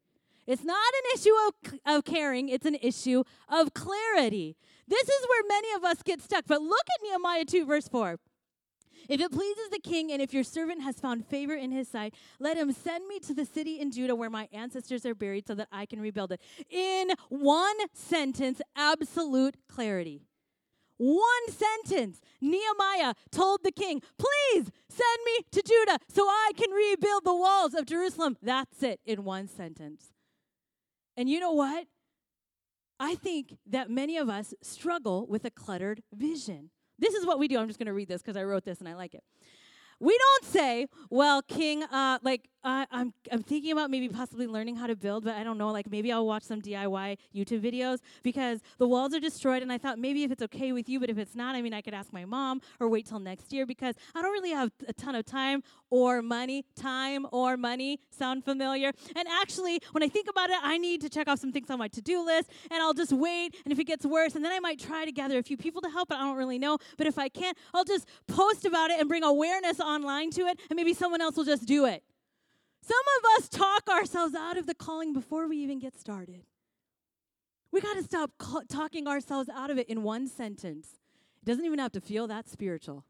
It's 0.47 0.63
not 0.63 0.77
an 0.77 1.19
issue 1.19 1.33
of, 1.49 1.97
of 1.97 2.05
caring, 2.05 2.51
it's 2.51 2.67
an 2.67 2.77
issue 2.83 3.25
of 3.49 3.73
clarity. 3.73 4.57
This 4.87 5.09
is 5.09 5.27
where 5.29 5.43
many 5.49 5.73
of 5.75 5.83
us 5.83 6.03
get 6.03 6.21
stuck. 6.21 6.45
But 6.47 6.61
look 6.61 6.87
at 6.95 7.03
Nehemiah 7.03 7.47
2, 7.47 7.65
verse 7.65 7.89
4. 7.89 8.19
If 9.09 9.21
it 9.21 9.31
pleases 9.33 9.71
the 9.71 9.79
king, 9.79 10.13
and 10.13 10.21
if 10.21 10.35
your 10.35 10.45
servant 10.45 10.83
has 10.83 10.99
found 10.99 11.27
favor 11.27 11.55
in 11.55 11.71
his 11.71 11.89
sight, 11.89 12.15
let 12.39 12.57
him 12.57 12.73
send 12.73 13.07
me 13.07 13.19
to 13.21 13.35
the 13.35 13.45
city 13.45 13.81
in 13.81 13.91
Judah 13.91 14.15
where 14.15 14.31
my 14.31 14.49
ancestors 14.53 15.07
are 15.07 15.15
buried 15.15 15.47
so 15.47 15.55
that 15.55 15.69
I 15.71 15.87
can 15.87 16.01
rebuild 16.01 16.33
it. 16.33 16.41
In 16.71 17.11
one 17.29 17.77
sentence, 17.93 18.61
absolute 18.75 19.57
clarity. 19.69 20.27
One 20.99 21.27
sentence. 21.51 22.21
Nehemiah 22.41 23.15
told 23.31 23.63
the 23.63 23.73
king, 23.73 24.01
Please 24.19 24.71
send 24.89 25.19
me 25.25 25.41
to 25.53 25.63
Judah 25.63 25.99
so 26.09 26.23
I 26.23 26.53
can 26.57 26.71
rebuild 26.71 27.25
the 27.25 27.35
walls 27.35 27.75
of 27.75 27.87
Jerusalem. 27.87 28.37
That's 28.43 28.83
it 28.83 29.01
in 29.05 29.25
one 29.25 29.47
sentence. 29.47 30.13
And 31.17 31.29
you 31.29 31.41
know 31.41 31.53
what? 31.53 31.87
I 32.99 33.15
think 33.15 33.59
that 33.67 33.91
many 33.91 34.17
of 34.17 34.29
us 34.29 34.55
struggle 34.63 35.27
with 35.27 35.45
a 35.45 35.51
cluttered 35.51 36.03
vision. 36.15 36.71
This 36.99 37.15
is 37.15 37.27
what 37.27 37.39
we 37.39 37.49
do. 37.49 37.59
I'm 37.59 37.67
just 37.67 37.79
going 37.79 37.87
to 37.87 37.93
read 37.93 38.09
this 38.09 38.23
because 38.23 38.37
I 38.37 38.45
wrote 38.45 38.65
this 38.65 38.79
and 38.81 38.89
I 38.89 38.95
like 38.95 39.15
it. 39.15 39.23
We 39.99 40.17
don't 40.17 40.45
say, 40.45 40.87
well, 41.09 41.43
King, 41.43 41.83
uh, 41.85 42.19
like, 42.23 42.49
I, 42.67 42.85
I'm 42.91 43.15
I'm 43.31 43.45
thinking 43.45 43.71
about 43.71 43.91
maybe 43.91 44.09
possibly 44.09 44.49
learning 44.49 44.75
how 44.75 44.89
to 44.89 44.97
build, 44.97 45.23
but 45.25 45.37
I 45.37 45.45
don't 45.45 45.57
know. 45.57 45.71
Like 45.71 45.89
maybe 45.89 46.11
I'll 46.11 46.27
watch 46.27 46.43
some 46.43 46.61
DIY 46.61 47.17
YouTube 47.35 47.61
videos 47.61 48.01
because 48.25 48.61
the 48.79 48.89
walls 48.89 49.15
are 49.15 49.21
destroyed, 49.21 49.63
and 49.63 49.73
I 49.73 49.79
thought 49.79 50.01
maybe 50.01 50.25
if 50.25 50.33
it's 50.33 50.43
okay 50.43 50.73
with 50.73 50.89
you, 50.89 50.99
but 50.99 51.09
if 51.09 51.17
it's 51.17 51.37
not, 51.37 51.55
I 51.55 51.63
mean, 51.63 51.73
I 51.73 51.81
could 51.81 51.95
ask 51.95 52.13
my 52.13 52.25
mom 52.25 52.61
or 52.81 52.89
wait 52.89 53.07
till 53.07 53.21
next 53.21 53.53
year 53.53 53.67
because 53.67 53.95
I 54.17 54.23
don't 54.23 54.33
really 54.33 54.51
have 54.51 54.73
a 54.89 54.93
ton 54.93 55.15
of 55.15 55.25
time 55.25 55.63
or 55.91 56.23
money. 56.23 56.65
Time 56.75 57.27
or 57.31 57.57
money 57.57 58.01
sound 58.11 58.45
familiar? 58.45 58.91
And 59.15 59.29
actually, 59.41 59.81
when 59.93 60.03
I 60.03 60.09
think 60.09 60.29
about 60.29 60.51
it, 60.51 60.59
I 60.61 60.77
need 60.77 61.01
to 61.03 61.09
check 61.09 61.29
off 61.29 61.39
some 61.39 61.53
things 61.53 61.71
on 61.71 61.79
my 61.79 61.87
to-do 61.87 62.25
list, 62.27 62.51
and 62.73 62.83
I'll 62.83 62.95
just 62.95 63.13
wait. 63.13 63.55
And 63.65 63.71
if 63.73 63.79
it 63.79 63.85
gets 63.85 64.05
worse, 64.05 64.35
and 64.35 64.45
then 64.45 64.53
I 64.53 64.59
might 64.59 64.81
try 64.81 65.05
to 65.05 65.13
gather 65.13 65.39
a 65.39 65.43
few 65.45 65.57
people 65.57 65.83
to 65.83 65.89
help, 65.89 66.09
but 66.09 66.19
I 66.19 66.23
don't 66.23 66.37
really 66.37 66.59
know. 66.59 66.79
But 66.99 67.07
if 67.07 67.17
I 67.17 67.29
can't, 67.29 67.57
I'll 67.73 67.85
just 67.85 68.09
post 68.27 68.65
about 68.65 68.91
it 68.91 68.99
and 68.99 69.09
bring 69.09 69.23
awareness 69.23 69.79
online 69.79 70.31
to 70.33 70.43
it, 70.47 70.59
and 70.69 70.77
maybe 70.77 70.95
someone 70.95 71.21
else 71.21 71.37
will 71.37 71.45
just 71.45 71.65
do 71.65 71.85
it. 71.85 72.03
Some 72.87 72.97
of 73.19 73.39
us 73.39 73.49
talk 73.49 73.89
ourselves 73.89 74.35
out 74.35 74.57
of 74.57 74.67
the 74.67 74.75
calling 74.75 75.13
before 75.13 75.49
we 75.49 75.57
even 75.59 75.81
get 75.81 75.99
started. 75.99 76.43
We 77.73 77.81
got 77.81 77.97
to 77.97 78.03
stop 78.05 78.31
talking 78.69 79.09
ourselves 79.09 79.49
out 79.49 79.71
of 79.71 79.79
it 79.79 79.89
in 79.89 80.05
one 80.05 80.29
sentence. 80.29 81.01
It 81.43 81.47
doesn't 81.47 81.65
even 81.65 81.81
have 81.81 81.93
to 81.93 82.01
feel 82.01 82.29
that 82.29 82.49
spiritual. 82.49 83.05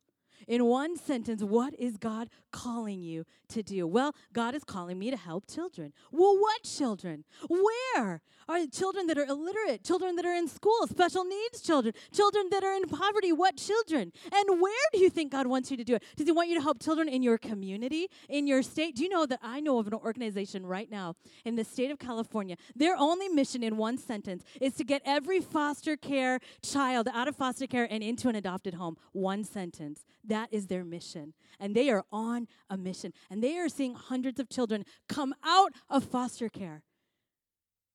In 0.49 0.65
one 0.65 0.97
sentence, 0.97 1.43
what 1.43 1.75
is 1.79 1.97
God 1.97 2.29
calling 2.53 3.01
you 3.01 3.25
to 3.49 3.62
do? 3.62 3.87
Well, 3.87 4.15
God 4.33 4.55
is 4.55 4.65
calling 4.65 4.99
me 4.99 5.11
to 5.11 5.17
help 5.17 5.45
children. 5.47 5.93
Well, 6.11 6.39
what 6.39 6.62
children? 6.62 7.25
Where? 7.49 8.23
Are 8.48 8.64
children 8.66 9.09
that 9.09 9.18
are 9.18 9.24
illiterate, 9.24 9.82
children 9.82 10.14
that 10.16 10.24
are 10.24 10.35
in 10.35 10.46
school, 10.46 10.87
special 10.88 11.24
needs 11.24 11.61
children, 11.61 11.94
children 12.12 12.48
that 12.50 12.62
are 12.62 12.74
in 12.74 12.85
poverty? 12.85 13.32
What 13.32 13.56
children? 13.56 14.12
And 14.32 14.61
where 14.61 14.87
do 14.92 15.00
you 15.00 15.11
think 15.11 15.32
God 15.32 15.46
wants 15.46 15.70
you 15.70 15.76
to 15.76 15.85
do 15.85 15.96
it? 15.96 16.04
Does 16.16 16.26
He 16.26 16.32
want 16.32 16.48
you 16.48 16.54
to 16.54 16.62
help 16.62 16.80
children 16.80 17.09
in 17.09 17.22
your 17.22 17.38
community, 17.38 18.09
in 18.28 18.46
your 18.46 18.62
state? 18.62 18.96
Do 18.96 19.02
you 19.02 19.09
know 19.09 19.26
that 19.26 19.40
I 19.42 19.61
know 19.61 19.78
of 19.78 19.88
an 19.88 19.94
organization 19.94 20.64
right 20.64 20.90
now 20.90 21.14
in 21.44 21.56
the 21.56 21.64
state 21.64 21.90
of 21.90 21.98
California? 21.98 22.56
Their 22.76 22.96
only 22.96 23.28
mission 23.28 23.62
in 23.62 23.76
one 23.76 23.98
sentence 23.98 24.44
is 24.61 24.74
to 24.74 24.85
get 24.85 25.02
every 25.04 25.40
foster 25.40 25.96
care 25.96 26.38
child 26.62 27.09
out 27.12 27.26
of 27.26 27.37
foster 27.37 27.66
care 27.66 27.88
and 27.90 28.02
into 28.02 28.28
an 28.28 28.37
adopted 28.37 28.74
home. 28.74 28.96
One 29.12 29.42
sentence. 29.42 30.04
That 30.24 30.48
is 30.52 30.66
their 30.66 30.85
mission. 30.85 31.35
And 31.59 31.74
they 31.74 31.90
are 31.90 32.04
on 32.12 32.48
a 32.70 32.76
mission. 32.76 33.12
And 33.30 33.42
they 33.42 33.59
are 33.59 33.68
seeing 33.68 33.94
hundreds 33.94 34.38
of 34.38 34.48
children 34.48 34.85
come 35.09 35.35
out 35.44 35.72
of 35.88 36.04
foster 36.04 36.48
care. 36.48 36.82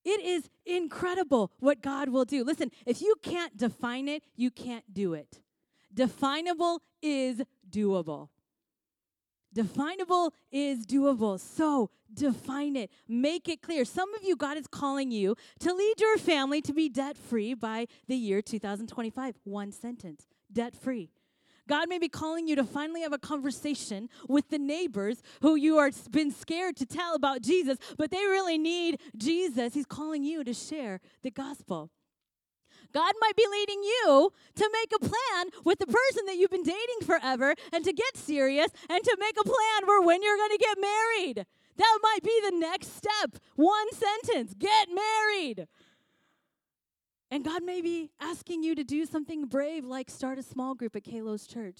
It 0.03 0.21
is 0.21 0.49
incredible 0.65 1.51
what 1.59 1.81
God 1.81 2.09
will 2.09 2.25
do. 2.25 2.43
Listen, 2.43 2.71
if 2.85 3.01
you 3.01 3.15
can't 3.21 3.55
define 3.57 4.07
it, 4.07 4.23
you 4.35 4.49
can't 4.51 4.93
do 4.93 5.13
it. 5.13 5.39
Definable 5.93 6.81
is 7.01 7.41
doable. 7.69 8.29
Definable 9.53 10.33
is 10.51 10.85
doable. 10.85 11.39
So 11.39 11.89
define 12.13 12.75
it, 12.75 12.89
make 13.07 13.49
it 13.49 13.61
clear. 13.61 13.85
Some 13.85 14.13
of 14.15 14.23
you, 14.23 14.35
God 14.35 14.57
is 14.57 14.67
calling 14.67 15.11
you 15.11 15.35
to 15.59 15.73
lead 15.73 15.99
your 15.99 16.17
family 16.17 16.61
to 16.61 16.73
be 16.73 16.89
debt 16.89 17.17
free 17.17 17.53
by 17.53 17.87
the 18.07 18.15
year 18.15 18.41
2025. 18.41 19.35
One 19.43 19.71
sentence 19.71 20.27
debt 20.51 20.75
free. 20.75 21.09
God 21.67 21.89
may 21.89 21.99
be 21.99 22.09
calling 22.09 22.47
you 22.47 22.55
to 22.55 22.63
finally 22.63 23.01
have 23.01 23.13
a 23.13 23.17
conversation 23.17 24.09
with 24.27 24.49
the 24.49 24.59
neighbors 24.59 25.21
who 25.41 25.55
you 25.55 25.77
are 25.77 25.91
been 26.09 26.31
scared 26.31 26.75
to 26.77 26.85
tell 26.85 27.15
about 27.15 27.41
Jesus, 27.41 27.77
but 27.97 28.11
they 28.11 28.17
really 28.17 28.57
need 28.57 28.99
Jesus. 29.15 29.73
He's 29.73 29.85
calling 29.85 30.23
you 30.23 30.43
to 30.43 30.53
share 30.53 30.99
the 31.21 31.31
gospel. 31.31 31.89
God 32.93 33.13
might 33.21 33.35
be 33.35 33.45
leading 33.49 33.83
you 33.83 34.33
to 34.55 34.69
make 34.73 34.91
a 34.93 34.99
plan 34.99 35.47
with 35.63 35.79
the 35.79 35.85
person 35.85 36.25
that 36.25 36.35
you've 36.35 36.51
been 36.51 36.63
dating 36.63 37.01
forever 37.03 37.55
and 37.71 37.85
to 37.85 37.93
get 37.93 38.17
serious 38.17 38.69
and 38.89 39.03
to 39.03 39.17
make 39.19 39.35
a 39.39 39.43
plan 39.43 39.85
for 39.85 40.05
when 40.05 40.21
you're 40.21 40.37
going 40.37 40.51
to 40.51 40.57
get 40.57 40.77
married. 40.79 41.45
That 41.77 41.99
might 42.03 42.23
be 42.23 42.39
the 42.43 42.57
next 42.57 42.95
step. 42.97 43.37
One 43.55 43.91
sentence 43.93 44.53
get 44.57 44.89
married. 44.89 45.67
And 47.31 47.45
God 47.45 47.63
may 47.63 47.81
be 47.81 48.11
asking 48.19 48.61
you 48.61 48.75
to 48.75 48.83
do 48.83 49.05
something 49.05 49.45
brave 49.45 49.85
like 49.85 50.09
start 50.09 50.37
a 50.37 50.43
small 50.43 50.75
group 50.75 50.97
at 50.97 51.05
Kalos 51.05 51.47
Church. 51.47 51.77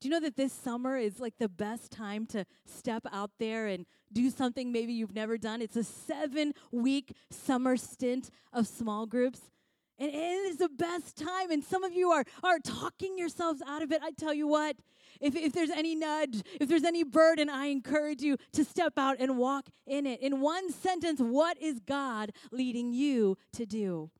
Do 0.00 0.08
you 0.08 0.14
know 0.14 0.20
that 0.20 0.36
this 0.36 0.52
summer 0.52 0.96
is 0.96 1.20
like 1.20 1.34
the 1.38 1.48
best 1.48 1.92
time 1.92 2.24
to 2.28 2.46
step 2.64 3.02
out 3.12 3.32
there 3.38 3.66
and 3.66 3.84
do 4.10 4.30
something 4.30 4.72
maybe 4.72 4.94
you've 4.94 5.14
never 5.14 5.36
done? 5.36 5.60
It's 5.60 5.76
a 5.76 5.84
seven 5.84 6.54
week 6.72 7.12
summer 7.30 7.76
stint 7.76 8.30
of 8.50 8.66
small 8.66 9.04
groups. 9.04 9.40
And 9.98 10.10
it 10.10 10.16
is 10.16 10.56
the 10.56 10.68
best 10.70 11.16
time. 11.16 11.50
And 11.50 11.62
some 11.62 11.84
of 11.84 11.92
you 11.92 12.10
are, 12.10 12.24
are 12.42 12.58
talking 12.60 13.18
yourselves 13.18 13.60
out 13.66 13.82
of 13.82 13.92
it. 13.92 14.00
I 14.02 14.12
tell 14.12 14.32
you 14.32 14.46
what, 14.46 14.76
if, 15.20 15.34
if 15.34 15.52
there's 15.52 15.70
any 15.70 15.96
nudge, 15.96 16.42
if 16.60 16.68
there's 16.68 16.84
any 16.84 17.02
burden, 17.02 17.50
I 17.50 17.66
encourage 17.66 18.22
you 18.22 18.36
to 18.52 18.64
step 18.64 18.92
out 18.96 19.16
and 19.18 19.36
walk 19.36 19.66
in 19.86 20.06
it. 20.06 20.20
In 20.20 20.40
one 20.40 20.72
sentence, 20.72 21.20
what 21.20 21.60
is 21.60 21.80
God 21.80 22.30
leading 22.52 22.92
you 22.92 23.36
to 23.54 23.66
do? 23.66 24.10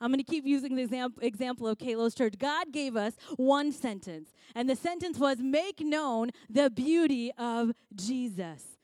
I'm 0.00 0.10
going 0.10 0.22
to 0.22 0.30
keep 0.30 0.46
using 0.46 0.76
the 0.76 0.82
example, 1.20 1.66
of 1.66 1.78
Kalos 1.78 2.16
Church. 2.16 2.34
God 2.38 2.72
gave 2.72 2.96
us 2.96 3.14
one 3.36 3.72
sentence, 3.72 4.32
and 4.54 4.68
the 4.68 4.76
sentence 4.76 5.18
was 5.18 5.38
make 5.38 5.80
known 5.80 6.30
the 6.48 6.70
beauty 6.70 7.32
of 7.36 7.72
Jesus. 7.94 8.78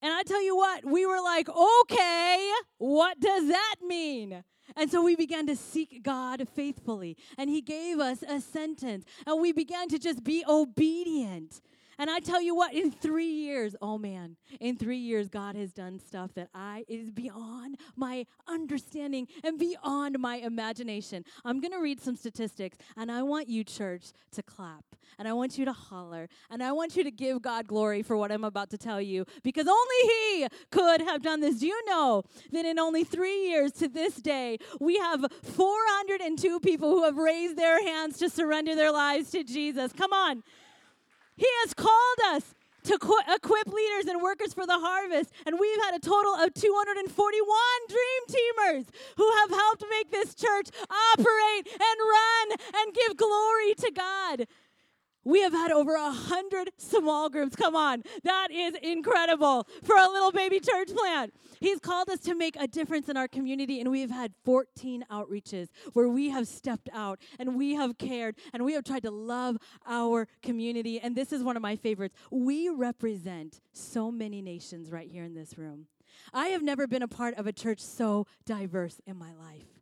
And 0.00 0.12
I 0.12 0.22
tell 0.22 0.42
you 0.42 0.56
what, 0.56 0.84
we 0.84 1.06
were 1.06 1.20
like, 1.20 1.48
okay, 1.48 2.50
what 2.78 3.18
does 3.18 3.48
that 3.48 3.76
mean? 3.84 4.44
And 4.76 4.90
so 4.90 5.02
we 5.02 5.16
began 5.16 5.46
to 5.46 5.56
seek 5.56 6.02
God 6.02 6.46
faithfully. 6.54 7.16
And 7.36 7.50
He 7.50 7.60
gave 7.60 7.98
us 7.98 8.22
a 8.22 8.40
sentence. 8.40 9.04
And 9.26 9.40
we 9.40 9.52
began 9.52 9.88
to 9.88 9.98
just 9.98 10.22
be 10.22 10.44
obedient. 10.48 11.60
And 11.98 12.08
I 12.08 12.20
tell 12.20 12.40
you 12.40 12.54
what, 12.54 12.74
in 12.74 12.90
three 12.90 13.30
years, 13.30 13.74
oh 13.82 13.98
man, 13.98 14.36
in 14.60 14.76
three 14.76 14.98
years, 14.98 15.28
God 15.28 15.56
has 15.56 15.72
done 15.72 15.98
stuff 15.98 16.32
that 16.34 16.48
I 16.54 16.84
is 16.88 17.10
beyond 17.10 17.76
my 17.96 18.24
understanding 18.46 19.26
and 19.42 19.58
beyond 19.58 20.18
my 20.18 20.36
imagination. 20.36 21.24
I'm 21.44 21.60
gonna 21.60 21.80
read 21.80 22.00
some 22.00 22.14
statistics, 22.14 22.78
and 22.96 23.10
I 23.10 23.22
want 23.22 23.48
you, 23.48 23.64
church, 23.64 24.12
to 24.32 24.42
clap, 24.42 24.84
and 25.18 25.26
I 25.26 25.32
want 25.32 25.58
you 25.58 25.64
to 25.64 25.72
holler, 25.72 26.28
and 26.50 26.62
I 26.62 26.70
want 26.70 26.94
you 26.94 27.02
to 27.02 27.10
give 27.10 27.42
God 27.42 27.66
glory 27.66 28.02
for 28.02 28.16
what 28.16 28.30
I'm 28.30 28.44
about 28.44 28.70
to 28.70 28.78
tell 28.78 29.00
you, 29.00 29.24
because 29.42 29.66
only 29.66 30.12
He 30.14 30.46
could 30.70 31.00
have 31.00 31.22
done 31.22 31.40
this. 31.40 31.58
Do 31.58 31.66
you 31.66 31.84
know 31.86 32.22
that 32.52 32.64
in 32.64 32.78
only 32.78 33.02
three 33.02 33.48
years 33.48 33.72
to 33.72 33.88
this 33.88 34.14
day, 34.16 34.58
we 34.80 34.98
have 34.98 35.26
402 35.42 36.60
people 36.60 36.90
who 36.90 37.04
have 37.04 37.16
raised 37.16 37.56
their 37.56 37.82
hands 37.84 38.18
to 38.18 38.28
surrender 38.28 38.76
their 38.76 38.92
lives 38.92 39.30
to 39.30 39.42
Jesus? 39.42 39.92
Come 39.92 40.12
on. 40.12 40.44
He 41.38 41.46
has 41.62 41.72
called 41.72 42.20
us 42.34 42.54
to 42.84 42.98
qu- 42.98 43.20
equip 43.32 43.66
leaders 43.68 44.06
and 44.06 44.20
workers 44.20 44.52
for 44.54 44.66
the 44.66 44.78
harvest. 44.78 45.32
And 45.46 45.58
we've 45.58 45.80
had 45.84 45.94
a 45.94 46.00
total 46.00 46.34
of 46.34 46.52
241 46.54 47.08
dream 47.88 48.22
teamers 48.28 48.86
who 49.16 49.30
have 49.38 49.50
helped 49.50 49.84
make 49.90 50.10
this 50.10 50.34
church 50.34 50.68
operate 51.14 51.68
and 51.72 51.96
run 52.00 52.58
and 52.74 52.94
give 52.94 53.16
glory 53.16 53.74
to 53.74 53.92
God. 53.94 54.46
We 55.28 55.42
have 55.42 55.52
had 55.52 55.70
over 55.72 55.94
a 55.94 56.10
hundred 56.10 56.70
small 56.78 57.28
groups. 57.28 57.54
Come 57.54 57.76
on, 57.76 58.02
that 58.24 58.48
is 58.50 58.74
incredible 58.82 59.66
for 59.82 59.94
a 59.94 60.08
little 60.08 60.32
baby 60.32 60.58
church 60.58 60.88
plant. 60.88 61.34
He's 61.60 61.80
called 61.80 62.08
us 62.08 62.20
to 62.20 62.34
make 62.34 62.56
a 62.56 62.66
difference 62.66 63.10
in 63.10 63.18
our 63.18 63.28
community, 63.28 63.78
and 63.78 63.90
we 63.90 64.00
have 64.00 64.10
had 64.10 64.32
14 64.46 65.04
outreaches 65.10 65.68
where 65.92 66.08
we 66.08 66.30
have 66.30 66.48
stepped 66.48 66.88
out 66.94 67.20
and 67.38 67.58
we 67.58 67.74
have 67.74 67.98
cared 67.98 68.36
and 68.54 68.64
we 68.64 68.72
have 68.72 68.84
tried 68.84 69.02
to 69.02 69.10
love 69.10 69.58
our 69.86 70.26
community. 70.42 70.98
And 70.98 71.14
this 71.14 71.30
is 71.30 71.42
one 71.42 71.56
of 71.56 71.62
my 71.62 71.76
favorites. 71.76 72.14
We 72.30 72.70
represent 72.70 73.60
so 73.74 74.10
many 74.10 74.40
nations 74.40 74.90
right 74.90 75.10
here 75.10 75.24
in 75.24 75.34
this 75.34 75.58
room. 75.58 75.88
I 76.32 76.48
have 76.48 76.62
never 76.62 76.86
been 76.86 77.02
a 77.02 77.08
part 77.08 77.34
of 77.34 77.46
a 77.46 77.52
church 77.52 77.80
so 77.80 78.26
diverse 78.46 78.98
in 79.06 79.18
my 79.18 79.34
life. 79.34 79.77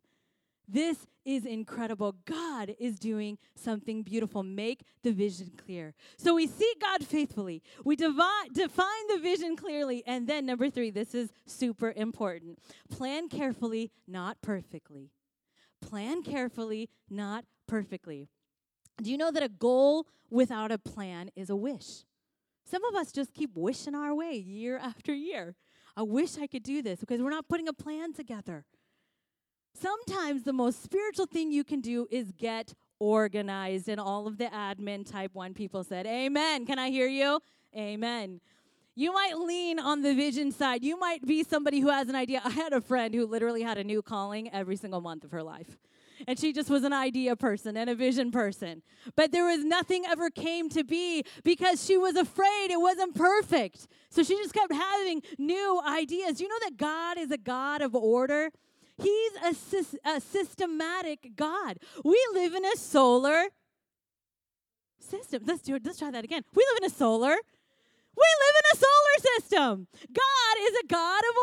This 0.67 1.07
is 1.23 1.45
incredible. 1.45 2.15
God 2.25 2.75
is 2.79 2.99
doing 2.99 3.37
something 3.55 4.03
beautiful. 4.03 4.43
Make 4.43 4.83
the 5.03 5.11
vision 5.11 5.51
clear. 5.57 5.93
So 6.17 6.35
we 6.35 6.47
seek 6.47 6.81
God 6.81 7.05
faithfully. 7.05 7.63
We 7.85 7.95
devi- 7.95 8.49
define 8.53 9.07
the 9.09 9.19
vision 9.19 9.55
clearly. 9.55 10.03
And 10.05 10.27
then, 10.27 10.45
number 10.45 10.69
three, 10.69 10.89
this 10.89 11.15
is 11.15 11.31
super 11.45 11.93
important 11.95 12.59
plan 12.89 13.29
carefully, 13.29 13.91
not 14.07 14.41
perfectly. 14.41 15.11
Plan 15.81 16.23
carefully, 16.23 16.89
not 17.09 17.45
perfectly. 17.67 18.27
Do 19.01 19.11
you 19.11 19.17
know 19.17 19.31
that 19.31 19.43
a 19.43 19.49
goal 19.49 20.07
without 20.29 20.71
a 20.71 20.77
plan 20.77 21.29
is 21.35 21.49
a 21.49 21.55
wish? 21.55 22.03
Some 22.65 22.83
of 22.83 22.95
us 22.95 23.11
just 23.11 23.33
keep 23.33 23.51
wishing 23.55 23.95
our 23.95 24.13
way 24.13 24.33
year 24.35 24.77
after 24.77 25.13
year. 25.13 25.55
I 25.95 26.03
wish 26.03 26.37
I 26.37 26.47
could 26.47 26.63
do 26.63 26.81
this 26.81 26.99
because 26.99 27.21
we're 27.21 27.29
not 27.29 27.47
putting 27.47 27.67
a 27.67 27.73
plan 27.73 28.13
together. 28.13 28.65
Sometimes 29.79 30.43
the 30.43 30.53
most 30.53 30.83
spiritual 30.83 31.25
thing 31.25 31.51
you 31.51 31.63
can 31.63 31.81
do 31.81 32.07
is 32.09 32.31
get 32.31 32.73
organized. 32.99 33.87
And 33.89 33.99
all 33.99 34.27
of 34.27 34.37
the 34.37 34.45
admin 34.45 35.09
type 35.09 35.31
one 35.33 35.53
people 35.53 35.83
said, 35.83 36.05
Amen. 36.05 36.65
Can 36.65 36.79
I 36.79 36.89
hear 36.89 37.07
you? 37.07 37.39
Amen. 37.75 38.41
You 38.95 39.13
might 39.13 39.37
lean 39.37 39.79
on 39.79 40.01
the 40.01 40.15
vision 40.15 40.51
side. 40.51 40.83
You 40.83 40.97
might 40.97 41.23
be 41.23 41.43
somebody 41.43 41.79
who 41.79 41.89
has 41.89 42.09
an 42.09 42.15
idea. 42.15 42.41
I 42.43 42.49
had 42.49 42.73
a 42.73 42.81
friend 42.81 43.13
who 43.13 43.27
literally 43.27 43.61
had 43.61 43.77
a 43.77 43.83
new 43.83 44.01
calling 44.01 44.51
every 44.51 44.75
single 44.75 45.01
month 45.01 45.23
of 45.23 45.31
her 45.31 45.43
life. 45.43 45.77
and 46.27 46.39
she 46.39 46.51
just 46.51 46.69
was 46.69 46.83
an 46.83 46.93
idea 46.93 47.35
person 47.35 47.77
and 47.77 47.89
a 47.89 47.95
vision 47.95 48.31
person. 48.31 48.81
But 49.15 49.31
there 49.31 49.45
was 49.45 49.63
nothing 49.63 50.05
ever 50.07 50.31
came 50.31 50.69
to 50.69 50.83
be 50.83 51.23
because 51.43 51.85
she 51.85 51.97
was 51.97 52.15
afraid 52.15 52.71
it 52.71 52.81
wasn't 52.81 53.13
perfect. 53.13 53.87
So 54.09 54.23
she 54.23 54.35
just 54.37 54.53
kept 54.53 54.73
having 54.73 55.21
new 55.37 55.81
ideas. 55.85 56.41
You 56.41 56.47
know 56.47 56.59
that 56.63 56.77
God 56.77 57.19
is 57.19 57.29
a 57.29 57.37
God 57.37 57.81
of 57.81 57.93
order? 57.93 58.49
He's 58.97 59.31
a, 59.43 60.09
a 60.09 60.21
systematic 60.21 61.35
God. 61.35 61.77
We 62.03 62.19
live 62.33 62.53
in 62.53 62.65
a 62.65 62.75
solar 62.77 63.45
system. 64.99 65.43
Let's 65.45 65.61
do 65.61 65.75
it. 65.75 65.85
Let's 65.85 65.99
try 65.99 66.11
that 66.11 66.23
again. 66.23 66.43
We 66.53 66.65
live 66.73 66.83
in 66.83 66.85
a 66.85 66.93
solar 66.93 67.37
we 68.17 68.25
live 68.41 68.55
in 68.57 68.65
a 68.73 68.83
solar 68.83 69.35
system. 69.35 69.87
God 70.11 70.55
is 70.67 70.79
a 70.83 70.87
God 70.87 71.21
of 71.29 71.35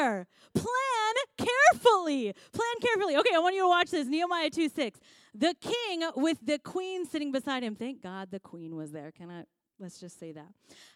order. 0.00 0.26
Plan 0.54 1.14
carefully. 1.36 2.32
Plan 2.52 2.74
carefully. 2.80 3.16
Okay, 3.18 3.34
I 3.34 3.38
want 3.38 3.54
you 3.54 3.62
to 3.62 3.68
watch 3.68 3.90
this. 3.90 4.08
Nehemiah 4.08 4.48
2 4.48 4.70
6. 4.70 4.98
The 5.34 5.54
king 5.60 6.08
with 6.16 6.38
the 6.42 6.58
queen 6.58 7.04
sitting 7.04 7.32
beside 7.32 7.62
him. 7.62 7.74
Thank 7.74 8.02
God 8.02 8.30
the 8.30 8.40
queen 8.40 8.76
was 8.76 8.92
there. 8.92 9.12
Can 9.12 9.30
I? 9.30 9.44
Let's 9.82 9.98
just 9.98 10.20
say 10.20 10.30
that. 10.30 10.46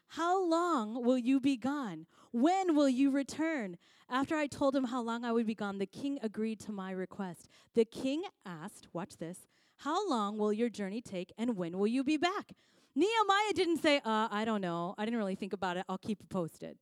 How 0.07 0.49
long 0.49 1.05
will 1.05 1.18
you 1.18 1.40
be 1.40 1.57
gone? 1.57 2.07
When 2.31 2.77
will 2.77 2.88
you 2.88 3.11
return? 3.11 3.79
After 4.09 4.37
I 4.37 4.46
told 4.46 4.77
him 4.77 4.85
how 4.85 5.03
long 5.03 5.25
I 5.25 5.33
would 5.33 5.46
be 5.46 5.57
gone, 5.57 5.79
the 5.79 5.87
king 5.87 6.20
agreed 6.22 6.61
to 6.61 6.72
my 6.72 6.92
request. 6.92 7.49
The 7.75 7.85
king 7.85 8.22
asked, 8.46 8.87
watch 8.92 9.16
this, 9.16 9.49
how 9.79 10.09
long 10.09 10.38
will 10.38 10.53
your 10.53 10.68
journey 10.68 11.03
take 11.03 11.33
and 11.37 11.57
when 11.57 11.77
will 11.77 11.88
you 11.88 12.05
be 12.05 12.16
back? 12.16 12.53
Nehemiah 12.94 13.53
didn't 13.55 13.83
say, 13.83 13.96
uh, 14.05 14.29
I 14.31 14.44
don't 14.44 14.61
know. 14.61 14.94
I 14.96 15.05
didn't 15.05 15.18
really 15.18 15.35
think 15.35 15.53
about 15.53 15.77
it. 15.77 15.85
I'll 15.88 15.99
keep 15.99 16.20
it 16.20 16.29
posted. 16.29 16.79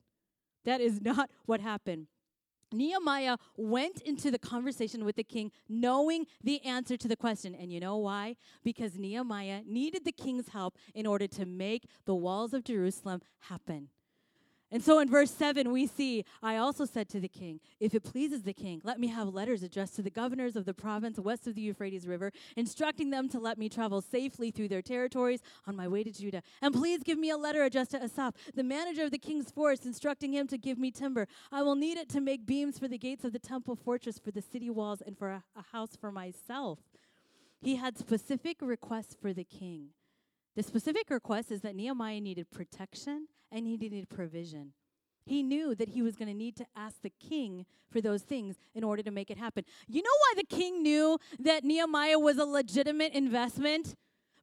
That 0.63 0.81
is 0.81 1.01
not 1.01 1.29
what 1.45 1.59
happened. 1.59 2.07
Nehemiah 2.71 3.37
went 3.57 4.01
into 4.01 4.31
the 4.31 4.39
conversation 4.39 5.05
with 5.05 5.15
the 5.15 5.23
king 5.23 5.51
knowing 5.69 6.25
the 6.43 6.63
answer 6.65 6.97
to 6.97 7.07
the 7.07 7.15
question. 7.15 7.55
And 7.55 7.71
you 7.71 7.79
know 7.79 7.97
why? 7.97 8.35
Because 8.63 8.97
Nehemiah 8.97 9.61
needed 9.65 10.05
the 10.05 10.11
king's 10.11 10.49
help 10.49 10.77
in 10.93 11.05
order 11.05 11.27
to 11.27 11.45
make 11.45 11.87
the 12.05 12.15
walls 12.15 12.53
of 12.53 12.63
Jerusalem 12.63 13.21
happen. 13.39 13.89
And 14.71 14.83
so 14.83 14.99
in 14.99 15.09
verse 15.09 15.31
7, 15.31 15.71
we 15.71 15.85
see, 15.85 16.25
I 16.41 16.57
also 16.57 16.85
said 16.85 17.07
to 17.09 17.19
the 17.19 17.27
king, 17.27 17.59
If 17.79 17.93
it 17.93 18.03
pleases 18.03 18.43
the 18.43 18.53
king, 18.53 18.81
let 18.83 18.99
me 18.99 19.07
have 19.07 19.27
letters 19.27 19.61
addressed 19.61 19.95
to 19.97 20.01
the 20.01 20.09
governors 20.09 20.55
of 20.55 20.65
the 20.65 20.73
province 20.73 21.19
west 21.19 21.45
of 21.45 21.53
the 21.53 21.61
Euphrates 21.61 22.07
River, 22.07 22.31
instructing 22.55 23.11
them 23.11 23.29
to 23.29 23.39
let 23.39 23.59
me 23.59 23.69
travel 23.69 24.01
safely 24.01 24.49
through 24.49 24.69
their 24.69 24.81
territories 24.81 25.41
on 25.67 25.75
my 25.75 25.87
way 25.87 26.03
to 26.03 26.11
Judah. 26.11 26.41
And 26.63 26.73
please 26.73 27.03
give 27.03 27.19
me 27.19 27.29
a 27.29 27.37
letter 27.37 27.63
addressed 27.63 27.91
to 27.91 28.03
Asaph, 28.03 28.35
the 28.55 28.63
manager 28.63 29.03
of 29.03 29.11
the 29.11 29.19
king's 29.19 29.51
forest, 29.51 29.85
instructing 29.85 30.33
him 30.33 30.47
to 30.47 30.57
give 30.57 30.79
me 30.79 30.89
timber. 30.89 31.27
I 31.51 31.61
will 31.61 31.75
need 31.75 31.97
it 31.97 32.09
to 32.09 32.19
make 32.19 32.47
beams 32.47 32.79
for 32.79 32.87
the 32.87 32.97
gates 32.97 33.23
of 33.23 33.33
the 33.33 33.39
temple 33.39 33.75
fortress, 33.75 34.17
for 34.17 34.31
the 34.31 34.41
city 34.41 34.71
walls, 34.71 35.01
and 35.05 35.17
for 35.17 35.29
a, 35.29 35.43
a 35.55 35.63
house 35.71 35.95
for 35.95 36.11
myself. 36.11 36.79
He 37.61 37.75
had 37.75 37.97
specific 37.97 38.57
requests 38.61 39.15
for 39.19 39.31
the 39.31 39.43
king. 39.43 39.89
The 40.55 40.63
specific 40.63 41.09
request 41.09 41.51
is 41.51 41.61
that 41.61 41.75
Nehemiah 41.75 42.21
needed 42.21 42.49
protection 42.49 43.27
and 43.51 43.65
he 43.65 43.77
needed 43.77 44.09
provision. 44.09 44.73
He 45.25 45.41
knew 45.41 45.73
that 45.75 45.89
he 45.89 46.01
was 46.01 46.15
going 46.15 46.27
to 46.27 46.37
need 46.37 46.55
to 46.57 46.65
ask 46.75 47.01
the 47.01 47.11
king 47.19 47.65
for 47.91 47.99
those 47.99 48.21
things 48.21 48.55
in 48.75 48.83
order 48.83 49.01
to 49.01 49.11
make 49.11 49.31
it 49.31 49.37
happen. 49.37 49.65
You 49.87 50.03
know 50.03 50.09
why 50.19 50.33
the 50.37 50.55
king 50.55 50.83
knew 50.83 51.17
that 51.39 51.63
Nehemiah 51.63 52.19
was 52.19 52.37
a 52.37 52.45
legitimate 52.45 53.13
investment? 53.13 53.95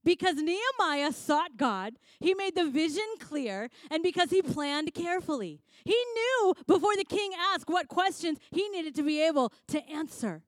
Because 0.05 0.37
Nehemiah 0.37 1.13
sought 1.13 1.57
God, 1.57 1.95
he 2.19 2.35
made 2.35 2.57
the 2.57 2.69
vision 2.69 3.05
clear, 3.21 3.71
and 3.89 4.03
because 4.03 4.31
he 4.31 4.43
planned 4.43 4.93
carefully. 4.95 5.61
He 5.85 5.97
knew 6.15 6.55
before 6.67 6.97
the 6.97 7.05
king 7.05 7.31
asked 7.55 7.69
what 7.69 7.87
questions 7.87 8.39
he 8.51 8.69
needed 8.71 8.97
to 8.97 9.05
be 9.05 9.23
able 9.23 9.53
to 9.69 9.89
answer. 9.89 10.43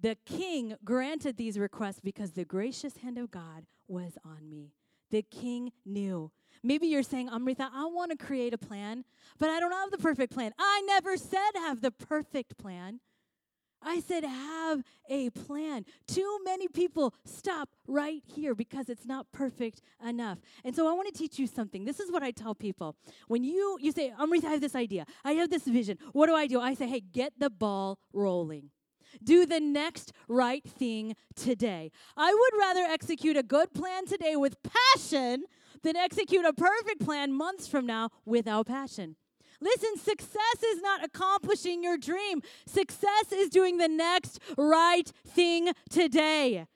The 0.00 0.16
king 0.24 0.76
granted 0.82 1.36
these 1.36 1.58
requests 1.58 2.00
because 2.00 2.32
the 2.32 2.46
gracious 2.46 2.98
hand 2.98 3.18
of 3.18 3.30
God 3.30 3.66
was 3.86 4.16
on 4.24 4.48
me. 4.48 4.72
The 5.10 5.22
king 5.22 5.72
knew. 5.84 6.30
Maybe 6.62 6.88
you're 6.88 7.02
saying, 7.02 7.28
Amrita, 7.30 7.70
I 7.72 7.86
want 7.86 8.10
to 8.10 8.16
create 8.16 8.52
a 8.52 8.58
plan, 8.58 9.04
but 9.38 9.48
I 9.48 9.60
don't 9.60 9.72
have 9.72 9.90
the 9.90 9.98
perfect 9.98 10.32
plan. 10.32 10.52
I 10.58 10.82
never 10.86 11.16
said 11.16 11.50
have 11.54 11.80
the 11.80 11.90
perfect 11.90 12.58
plan. 12.58 13.00
I 13.82 14.00
said, 14.00 14.24
have 14.24 14.82
a 15.08 15.30
plan. 15.30 15.86
Too 16.06 16.38
many 16.44 16.68
people 16.68 17.14
stop 17.24 17.70
right 17.86 18.22
here 18.26 18.54
because 18.54 18.90
it's 18.90 19.06
not 19.06 19.32
perfect 19.32 19.80
enough. 20.06 20.38
And 20.64 20.76
so 20.76 20.86
I 20.86 20.92
want 20.92 21.12
to 21.12 21.18
teach 21.18 21.38
you 21.38 21.46
something. 21.46 21.84
This 21.84 21.98
is 21.98 22.12
what 22.12 22.22
I 22.22 22.30
tell 22.30 22.54
people. 22.54 22.96
When 23.26 23.42
you, 23.42 23.78
you 23.80 23.90
say, 23.92 24.12
Amrita, 24.20 24.48
I 24.48 24.50
have 24.50 24.60
this 24.60 24.74
idea, 24.74 25.06
I 25.24 25.32
have 25.32 25.48
this 25.48 25.64
vision. 25.64 25.96
What 26.12 26.26
do 26.26 26.34
I 26.34 26.46
do? 26.46 26.60
I 26.60 26.74
say, 26.74 26.88
hey, 26.88 27.00
get 27.00 27.32
the 27.38 27.48
ball 27.48 27.98
rolling. 28.12 28.70
Do 29.24 29.46
the 29.46 29.60
next 29.60 30.12
right 30.28 30.62
thing 30.62 31.16
today. 31.34 31.90
I 32.16 32.32
would 32.32 32.60
rather 32.60 32.82
execute 32.82 33.36
a 33.36 33.42
good 33.42 33.72
plan 33.74 34.06
today 34.06 34.36
with 34.36 34.56
passion 34.62 35.44
than 35.82 35.96
execute 35.96 36.44
a 36.44 36.52
perfect 36.52 37.04
plan 37.04 37.32
months 37.32 37.66
from 37.66 37.86
now 37.86 38.10
without 38.24 38.66
passion. 38.66 39.16
Listen, 39.60 39.96
success 39.98 40.62
is 40.72 40.80
not 40.80 41.04
accomplishing 41.04 41.82
your 41.82 41.98
dream. 41.98 42.40
Success 42.66 43.32
is 43.32 43.50
doing 43.50 43.76
the 43.76 43.88
next 43.88 44.40
right 44.56 45.12
thing 45.26 45.72
today 45.90 46.66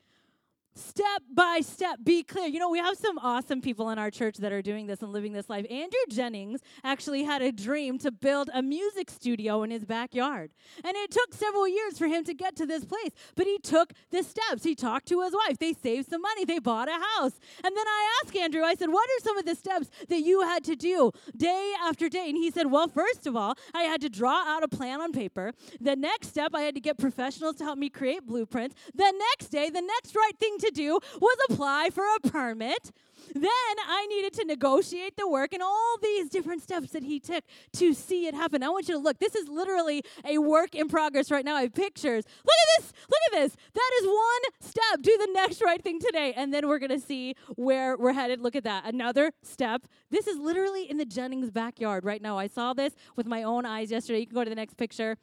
step 0.77 1.23
by 1.33 1.61
step 1.63 1.99
be 2.03 2.23
clear. 2.23 2.47
You 2.47 2.59
know 2.59 2.71
we 2.71 2.79
have 2.79 2.97
some 2.97 3.19
awesome 3.19 3.61
people 3.61 3.91
in 3.91 3.99
our 3.99 4.11
church 4.11 4.39
that 4.39 4.53
are 4.53 4.63
doing 4.63 4.87
this 4.87 5.03
and 5.03 5.13
living 5.13 5.33
this 5.33 5.49
life. 5.49 5.67
Andrew 5.71 5.99
jennings 6.09 6.61
actually 6.83 7.25
had 7.25 7.43
a 7.43 7.53
dream 7.53 7.99
to 7.99 8.11
build 8.11 8.51
a 8.53 8.63
music 8.63 9.11
studio 9.11 9.63
in 9.63 9.71
his 9.71 9.85
backyard. 9.85 10.51
And 10.85 10.97
it 10.97 11.11
took 11.11 11.35
several 11.35 11.69
years 11.69 11.99
for 11.99 12.07
him 12.07 12.25
to 12.25 12.35
get 12.35 12.57
to 12.57 12.67
this 12.67 12.85
place 12.85 13.11
but 13.37 13.47
he 13.47 13.59
took 13.59 13.93
the 14.11 14.23
steps. 14.23 14.65
He 14.65 14.75
talked 14.75 15.07
to 15.09 15.23
his 15.23 15.33
wife. 15.33 15.59
They 15.59 15.73
saved 15.73 16.09
some 16.09 16.23
money. 16.23 16.45
They 16.45 16.59
bought 16.59 16.89
a 16.89 16.93
house. 16.93 17.39
And 17.63 17.77
then 17.77 17.87
i 17.87 18.21
asked 18.23 18.37
andrew 18.37 18.63
i 18.63 18.75
said 18.75 18.91
what 18.91 19.09
are 19.09 19.23
some 19.23 19.39
of 19.39 19.45
the 19.45 19.55
steps 19.55 19.89
that 20.09 20.21
you 20.21 20.41
had 20.43 20.65
to 20.65 20.77
do 20.77 21.11
day 21.37 21.73
after 21.83 22.09
day? 22.09 22.29
And 22.29 22.37
he 22.37 22.51
said 22.51 22.71
well 22.71 22.89
first 22.89 23.27
of 23.27 23.37
all 23.37 23.55
i 23.75 23.83
had 23.83 24.01
to 24.01 24.09
draw 24.09 24.45
out 24.47 24.63
a 24.63 24.69
plan 24.69 25.01
on 25.01 25.13
paper. 25.13 25.53
The 25.81 25.97
next 25.97 26.29
step 26.29 26.53
i 26.55 26.63
had 26.63 26.75
to 26.75 26.81
get 26.81 26.99
professionals 26.99 27.57
to 27.57 27.65
help 27.65 27.79
me 27.79 27.89
create 27.89 28.27
blueprints. 28.27 28.75
The 28.95 29.13
next 29.31 29.49
day 29.49 29.71
the 29.71 29.83
next 29.83 30.15
right 30.15 30.39
thing 30.39 30.59
to 30.59 30.64
do 30.71 30.99
was 31.21 31.37
apply 31.49 31.91
for 31.93 32.05
a 32.05 32.29
permit. 32.29 32.93
Then 33.33 33.51
I 33.87 34.07
needed 34.09 34.35
to 34.35 34.45
negotiate 34.45 35.17
the 35.17 35.29
work 35.29 35.53
and 35.53 35.63
all 35.63 35.97
these 36.03 36.29
different 36.29 36.63
steps 36.63 36.91
that 36.91 37.03
he 37.03 37.21
took 37.21 37.45
to 37.75 37.95
see 37.95 38.27
it 38.27 38.35
happen. 38.35 38.63
I 38.63 38.69
want 38.69 38.89
you 38.89 38.95
to 38.95 39.01
look. 39.01 39.19
This 39.19 39.35
is 39.35 39.49
literally 39.49 40.03
a 40.25 40.39
work 40.39 40.75
in 40.75 40.89
progress 40.89 41.31
right 41.31 41.45
now. 41.45 41.57
I 41.57 41.63
have 41.63 41.75
pictures. 41.75 42.25
Look 42.27 42.55
at 42.55 42.83
this. 42.83 42.93
Look 43.09 43.21
at 43.33 43.43
this. 43.43 43.57
That 43.73 43.91
is 44.01 44.07
one 44.07 44.43
step. 44.61 45.03
Do 45.03 45.17
the 45.17 45.33
next 45.33 45.63
right 45.63 45.83
thing 45.83 46.01
today. 46.01 46.35
And 46.37 46.53
then 46.53 46.69
we're 46.69 46.79
going 46.79 46.91
to 46.91 47.05
see 47.05 47.35
where 47.57 47.97
we're 47.97 48.13
headed. 48.13 48.41
Look 48.41 48.57
at 48.57 48.65
that. 48.65 48.85
Another 48.85 49.33
step. 49.43 49.87
This 50.11 50.27
is 50.27 50.39
literally 50.39 50.89
in 50.91 50.99
the 50.99 51.07
Jennings 51.07 51.51
backyard 51.51 52.05
right 52.05 52.21
now. 52.21 52.39
I 52.39 52.47
saw 52.47 52.75
this 52.75 52.95
with 53.17 53.27
my 53.27 53.43
own 53.43 53.65
eyes 53.65 53.91
yesterday. 53.91 54.21
You 54.21 54.27
can 54.27 54.35
go 54.35 54.45
to 54.45 54.51
the 54.51 54.57
next 54.57 54.77
picture. 54.77 55.17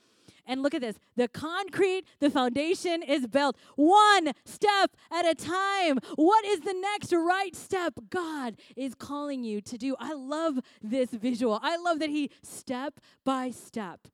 And 0.45 0.62
look 0.62 0.73
at 0.73 0.82
this 0.82 0.97
the 1.15 1.27
concrete, 1.27 2.06
the 2.19 2.30
foundation 2.30 3.04
is 3.04 3.27
built 3.27 3.58
one 3.75 4.32
step 4.45 4.91
at 5.12 5.25
a 5.25 5.36
time. 5.36 5.99
What 6.15 6.45
is 6.45 6.62
the 6.62 6.73
next 6.73 7.13
right 7.13 7.56
step 7.56 7.93
God 8.10 8.56
is 8.75 8.95
calling 8.95 9.43
you 9.43 9.62
to 9.62 9.77
do? 9.77 9.95
I 9.99 10.13
love 10.13 10.60
this 10.82 11.10
visual. 11.12 11.60
I 11.62 11.77
love 11.77 11.99
that 11.99 12.10
he 12.10 12.32
step 12.43 12.99
by 13.23 13.51
step 13.51 14.08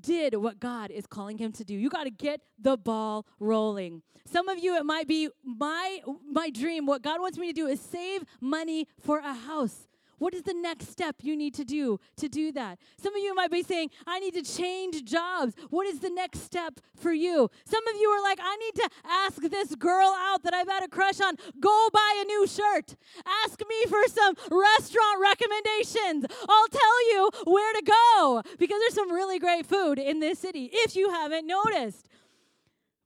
did 0.00 0.34
what 0.36 0.60
God 0.60 0.90
is 0.90 1.06
calling 1.06 1.38
him 1.38 1.52
to 1.52 1.64
do. 1.64 1.74
You 1.74 1.88
got 1.88 2.04
to 2.04 2.10
get 2.10 2.40
the 2.58 2.76
ball 2.76 3.26
rolling. 3.40 4.02
Some 4.26 4.48
of 4.48 4.58
you 4.58 4.76
it 4.76 4.84
might 4.84 5.08
be 5.08 5.28
my 5.44 6.00
my 6.30 6.50
dream 6.50 6.86
what 6.86 7.02
God 7.02 7.20
wants 7.20 7.38
me 7.38 7.48
to 7.48 7.52
do 7.52 7.66
is 7.66 7.80
save 7.80 8.24
money 8.40 8.86
for 9.00 9.18
a 9.18 9.34
house. 9.34 9.87
What 10.18 10.34
is 10.34 10.42
the 10.42 10.54
next 10.54 10.90
step 10.90 11.16
you 11.22 11.36
need 11.36 11.54
to 11.54 11.64
do 11.64 12.00
to 12.16 12.28
do 12.28 12.50
that? 12.52 12.78
Some 13.00 13.14
of 13.14 13.22
you 13.22 13.34
might 13.34 13.50
be 13.50 13.62
saying, 13.62 13.90
I 14.06 14.18
need 14.18 14.34
to 14.34 14.42
change 14.42 15.04
jobs. 15.04 15.54
What 15.70 15.86
is 15.86 16.00
the 16.00 16.10
next 16.10 16.40
step 16.40 16.80
for 16.96 17.12
you? 17.12 17.50
Some 17.64 17.86
of 17.86 17.96
you 18.00 18.08
are 18.08 18.22
like, 18.22 18.38
I 18.42 18.56
need 18.56 18.74
to 18.76 18.90
ask 19.04 19.40
this 19.42 19.74
girl 19.76 20.14
out 20.18 20.42
that 20.42 20.54
I've 20.54 20.68
had 20.68 20.82
a 20.82 20.88
crush 20.88 21.20
on, 21.20 21.36
go 21.60 21.88
buy 21.92 22.20
a 22.20 22.24
new 22.24 22.46
shirt. 22.46 22.96
Ask 23.44 23.60
me 23.60 23.86
for 23.88 24.02
some 24.08 24.34
restaurant 24.50 25.20
recommendations. 25.20 26.26
I'll 26.48 26.68
tell 26.68 27.08
you 27.12 27.30
where 27.44 27.72
to 27.74 27.82
go 27.82 28.42
because 28.58 28.80
there's 28.80 28.94
some 28.94 29.12
really 29.12 29.38
great 29.38 29.66
food 29.66 29.98
in 29.98 30.20
this 30.20 30.40
city 30.40 30.68
if 30.72 30.96
you 30.96 31.10
haven't 31.10 31.46
noticed. 31.46 32.08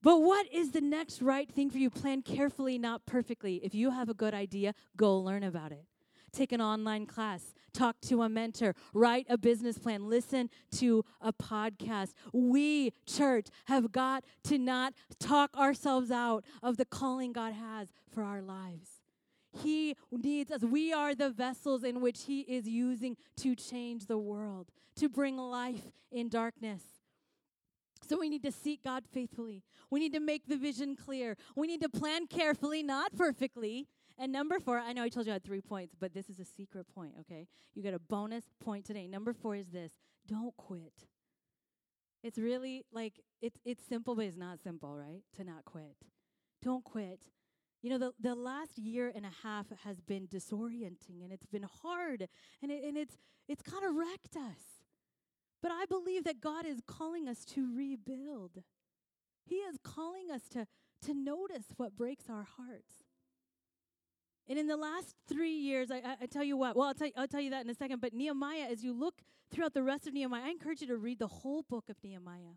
But 0.03 0.21
what 0.21 0.53
is 0.53 0.73
the 0.73 0.81
next 0.81 1.23
right 1.23 1.49
thing 1.49 1.71
for 1.71 1.79
you? 1.79 1.89
Plan 1.89 2.23
carefully, 2.23 2.77
not 2.77 3.07
perfectly. 3.07 3.61
If 3.63 3.73
you 3.73 3.91
have 3.91 4.09
a 4.09 4.15
good 4.15 4.35
idea, 4.35 4.75
go 4.97 5.17
learn 5.17 5.45
about 5.45 5.71
it 5.71 5.85
take 6.33 6.53
an 6.53 6.61
online 6.61 7.07
class, 7.07 7.55
talk 7.73 8.01
to 8.03 8.23
a 8.23 8.29
mentor, 8.29 8.75
write 8.95 9.27
a 9.29 9.39
business 9.39 9.79
plan, 9.79 10.09
listen 10.09 10.51
to 10.73 11.05
a 11.21 11.33
podcast. 11.33 12.13
We, 12.33 12.93
church, 13.07 13.47
have 13.67 13.93
got 13.93 14.25
to 14.45 14.59
not 14.59 14.95
talk 15.19 15.57
ourselves 15.57 16.11
out 16.11 16.45
of 16.63 16.77
the 16.77 16.85
calling 16.85 17.33
God 17.33 17.55
has 17.55 17.89
for 18.13 18.23
our 18.23 18.43
lives. 18.43 19.03
He 19.63 19.97
needs 20.11 20.51
us. 20.51 20.63
We 20.63 20.93
are 20.93 21.15
the 21.15 21.31
vessels 21.31 21.85
in 21.85 22.01
which 22.01 22.25
He 22.25 22.41
is 22.41 22.67
using 22.67 23.17
to 23.39 23.55
change 23.55 24.07
the 24.07 24.19
world, 24.19 24.69
to 24.97 25.09
bring 25.09 25.37
life 25.37 25.93
in 26.11 26.29
darkness. 26.29 26.83
So 28.09 28.19
we 28.19 28.29
need 28.29 28.43
to 28.43 28.53
seek 28.53 28.83
God 28.83 29.05
faithfully. 29.13 29.63
We 29.91 30.01
need 30.01 30.13
to 30.15 30.21
make 30.21 30.47
the 30.47 30.57
vision 30.57 30.97
clear. 30.97 31.37
We 31.55 31.67
need 31.67 31.83
to 31.83 31.89
plan 31.89 32.27
carefully, 32.27 32.83
not 32.83 33.15
perfectly. 33.15 33.89
And 34.23 34.31
number 34.31 34.61
four, 34.61 34.79
I 34.79 34.93
know 34.93 35.03
I 35.03 35.09
told 35.09 35.27
you 35.27 35.33
I 35.33 35.35
had 35.35 35.43
three 35.43 35.61
points, 35.61 35.97
but 35.99 36.15
this 36.15 36.31
is 36.31 36.39
a 36.39 36.45
secret 36.45 36.87
point, 36.95 37.15
okay? 37.19 37.49
You 37.75 37.83
get 37.83 37.93
a 37.93 37.99
bonus 37.99 38.45
point 38.63 38.85
today. 38.85 39.09
Number 39.09 39.33
four 39.33 39.57
is 39.57 39.67
this 39.67 39.91
don't 40.29 40.57
quit. 40.57 40.93
It's 42.23 42.39
really 42.39 42.85
like 42.93 43.21
it's 43.41 43.59
it's 43.65 43.83
simple, 43.85 44.15
but 44.15 44.27
it's 44.27 44.37
not 44.37 44.61
simple, 44.63 44.97
right? 44.97 45.23
To 45.39 45.45
not 45.45 45.65
quit. 45.65 45.97
Don't 46.63 46.85
quit. 46.85 47.19
You 47.83 47.91
know, 47.91 47.99
the, 47.99 48.13
the 48.21 48.37
last 48.37 48.79
year 48.79 49.13
and 49.13 49.27
a 49.27 49.33
half 49.43 49.67
has 49.83 50.01
been 50.01 50.29
disorienting 50.29 51.25
and 51.25 51.33
it's 51.33 51.47
been 51.47 51.67
hard 51.83 52.29
and, 52.63 52.71
it, 52.71 52.85
and 52.85 52.97
it's 52.97 53.19
it's 53.49 53.63
kind 53.63 53.85
of 53.85 53.97
wrecked 53.97 54.37
us. 54.37 54.85
But 55.61 55.73
I 55.73 55.85
believe 55.87 56.23
that 56.23 56.41
God 56.41 56.65
is 56.65 56.81
calling 56.87 57.29
us 57.29 57.45
to 57.47 57.77
rebuild. 57.77 58.63
He 59.45 59.57
is 59.57 59.79
calling 59.83 60.31
us 60.31 60.43
to, 60.53 60.69
to 61.07 61.13
notice 61.13 61.65
what 61.77 61.97
breaks 61.97 62.27
our 62.31 62.47
hearts. 62.57 63.02
And 64.49 64.59
in 64.59 64.67
the 64.67 64.77
last 64.77 65.15
three 65.29 65.55
years, 65.55 65.91
I, 65.91 65.97
I, 65.97 66.17
I 66.23 66.27
tell 66.27 66.45
you 66.45 66.57
what, 66.57 66.77
well, 66.77 66.89
I'll 66.89 66.95
tell, 66.95 67.09
I'll 67.17 67.29
tell 67.29 67.41
you 67.41 67.51
that 67.51 67.65
in 67.65 67.71
a 67.71 67.75
second, 67.75 68.01
but 68.01 68.13
Nehemiah, 68.13 68.67
as 68.71 68.83
you 68.83 68.93
look 68.93 69.23
throughout 69.53 69.75
the 69.75 69.83
rest 69.83 70.07
of 70.07 70.15
Nehemiah, 70.15 70.43
I 70.47 70.51
encourage 70.51 70.81
you 70.81 70.89
to 70.89 70.97
read 70.97 71.19
the 71.19 71.29
whole 71.29 71.63
book 71.63 71.85
of 71.89 71.97
Nehemiah. 72.03 72.57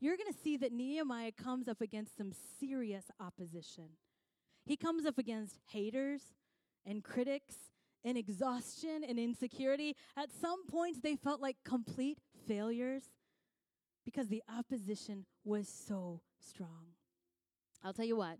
You're 0.00 0.16
going 0.16 0.32
to 0.32 0.38
see 0.38 0.56
that 0.58 0.72
Nehemiah 0.72 1.32
comes 1.32 1.66
up 1.66 1.80
against 1.80 2.16
some 2.16 2.32
serious 2.60 3.06
opposition. 3.20 3.90
He 4.66 4.76
comes 4.76 5.06
up 5.06 5.18
against 5.18 5.58
haters 5.70 6.20
and 6.84 7.02
critics 7.02 7.54
and 8.04 8.18
exhaustion 8.18 9.02
and 9.08 9.18
insecurity. 9.18 9.96
At 10.16 10.28
some 10.30 10.66
points, 10.66 11.00
they 11.00 11.16
felt 11.16 11.40
like 11.40 11.56
complete 11.64 12.18
failures 12.46 13.04
because 14.04 14.28
the 14.28 14.42
opposition 14.54 15.24
was 15.44 15.68
so 15.68 16.20
strong. 16.38 16.92
I'll 17.82 17.94
tell 17.94 18.04
you 18.04 18.16
what, 18.16 18.38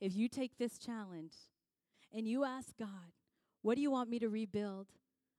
if 0.00 0.14
you 0.16 0.28
take 0.28 0.58
this 0.58 0.78
challenge 0.78 1.34
and 2.14 2.26
you 2.26 2.44
ask 2.44 2.68
God, 2.78 3.12
What 3.62 3.74
do 3.76 3.82
you 3.82 3.90
want 3.90 4.08
me 4.08 4.18
to 4.20 4.28
rebuild? 4.28 4.86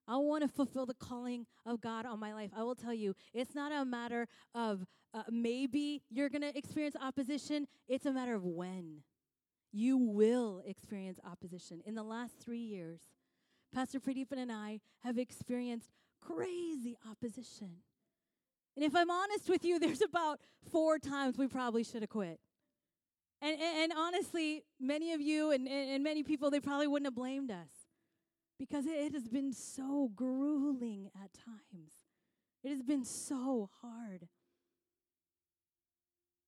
I 0.07 0.17
want 0.17 0.43
to 0.43 0.47
fulfill 0.47 0.85
the 0.85 0.93
calling 0.93 1.47
of 1.65 1.81
God 1.81 2.05
on 2.05 2.19
my 2.19 2.33
life. 2.33 2.51
I 2.55 2.61
will 2.63 2.75
tell 2.75 2.93
you, 2.93 3.15
it's 3.33 3.55
not 3.55 3.71
a 3.71 3.83
matter 3.83 4.27
of 4.53 4.85
uh, 5.15 5.23
maybe 5.31 6.03
you're 6.11 6.29
going 6.29 6.41
to 6.41 6.55
experience 6.55 6.95
opposition, 7.01 7.67
it's 7.87 8.05
a 8.05 8.11
matter 8.11 8.35
of 8.35 8.43
when. 8.43 9.01
You 9.71 9.97
will 9.97 10.61
experience 10.65 11.19
opposition. 11.25 11.81
In 11.85 11.95
the 11.95 12.03
last 12.03 12.39
three 12.39 12.59
years, 12.59 12.99
Pastor 13.73 13.99
Pradeepan 13.99 14.37
and 14.37 14.51
I 14.51 14.79
have 15.03 15.17
experienced 15.17 15.89
crazy 16.21 16.97
opposition. 17.09 17.71
And 18.75 18.85
if 18.85 18.95
I'm 18.95 19.09
honest 19.09 19.49
with 19.49 19.63
you, 19.65 19.79
there's 19.79 20.01
about 20.01 20.39
four 20.71 20.99
times 20.99 21.37
we 21.37 21.47
probably 21.47 21.83
should 21.83 22.01
have 22.01 22.09
quit. 22.09 22.39
And, 23.41 23.59
and, 23.59 23.91
and, 23.91 23.93
honestly, 23.95 24.63
many 24.79 25.13
of 25.13 25.21
you 25.21 25.51
and, 25.51 25.67
and 25.67 26.03
many 26.03 26.23
people, 26.23 26.49
they 26.49 26.59
probably 26.59 26.87
wouldn't 26.87 27.07
have 27.07 27.15
blamed 27.15 27.51
us 27.51 27.69
because 28.57 28.85
it 28.85 29.13
has 29.13 29.27
been 29.27 29.53
so 29.53 30.09
grueling 30.15 31.09
at 31.21 31.31
times. 31.33 31.91
It 32.63 32.69
has 32.69 32.81
been 32.81 33.03
so 33.03 33.69
hard. 33.81 34.27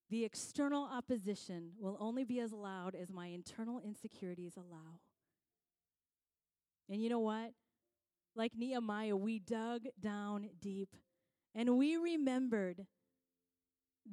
The 0.09 0.23
external 0.23 0.85
opposition 0.85 1.71
will 1.77 1.97
only 1.99 2.23
be 2.23 2.39
as 2.39 2.53
loud 2.53 2.95
as 2.95 3.11
my 3.11 3.27
internal 3.27 3.81
insecurities 3.83 4.55
allow. 4.55 5.01
And 6.89 7.03
you 7.03 7.09
know 7.09 7.19
what? 7.19 7.51
Like 8.35 8.53
Nehemiah, 8.55 9.17
we 9.17 9.39
dug 9.39 9.81
down 9.99 10.49
deep 10.61 10.95
and 11.53 11.77
we 11.77 11.97
remembered 11.97 12.85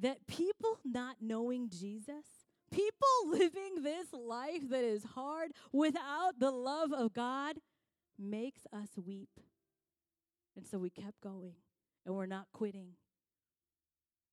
that 0.01 0.27
people 0.27 0.79
not 0.83 1.17
knowing 1.21 1.69
Jesus, 1.69 2.25
people 2.75 3.07
living 3.27 3.83
this 3.83 4.07
life 4.13 4.69
that 4.69 4.83
is 4.83 5.03
hard 5.03 5.51
without 5.71 6.33
the 6.39 6.51
love 6.51 6.91
of 6.91 7.13
God, 7.13 7.55
makes 8.19 8.61
us 8.73 8.89
weep. 9.05 9.29
And 10.55 10.65
so 10.65 10.77
we 10.77 10.89
kept 10.89 11.21
going 11.21 11.55
and 12.05 12.15
we're 12.15 12.25
not 12.25 12.47
quitting. 12.53 12.91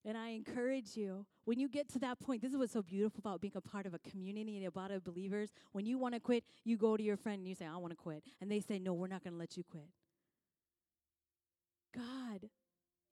And 0.05 0.19
I 0.19 0.31
encourage 0.31 0.97
you, 0.97 1.27
when 1.45 1.61
you 1.61 1.69
get 1.69 1.89
to 1.91 1.99
that 2.01 2.19
point, 2.19 2.43
this 2.43 2.51
is 2.51 2.57
what's 2.57 2.73
so 2.73 2.83
beautiful 2.83 3.21
about 3.21 3.41
being 3.41 3.53
a 3.55 3.61
part 3.61 3.87
of 3.87 3.95
a 3.95 4.01
community 4.01 4.57
and 4.57 4.67
a 4.67 4.71
body 4.71 4.95
of 4.95 5.05
believers. 5.05 5.51
When 5.71 5.87
you 5.87 5.97
want 5.97 6.15
to 6.15 6.21
quit, 6.21 6.43
you 6.65 6.77
go 6.77 6.97
to 6.97 7.03
your 7.03 7.17
friend 7.17 7.39
and 7.39 7.49
you 7.49 7.55
say, 7.55 7.67
I 7.67 7.77
want 7.77 7.93
to 7.93 7.97
quit. 7.97 8.25
And 8.41 8.51
they 8.51 8.59
say, 8.59 8.81
No, 8.81 8.95
we're 8.95 9.07
not 9.07 9.23
going 9.23 9.35
to 9.35 9.39
let 9.39 9.57
you 9.57 9.63
quit. 9.63 9.89
God 11.95 12.49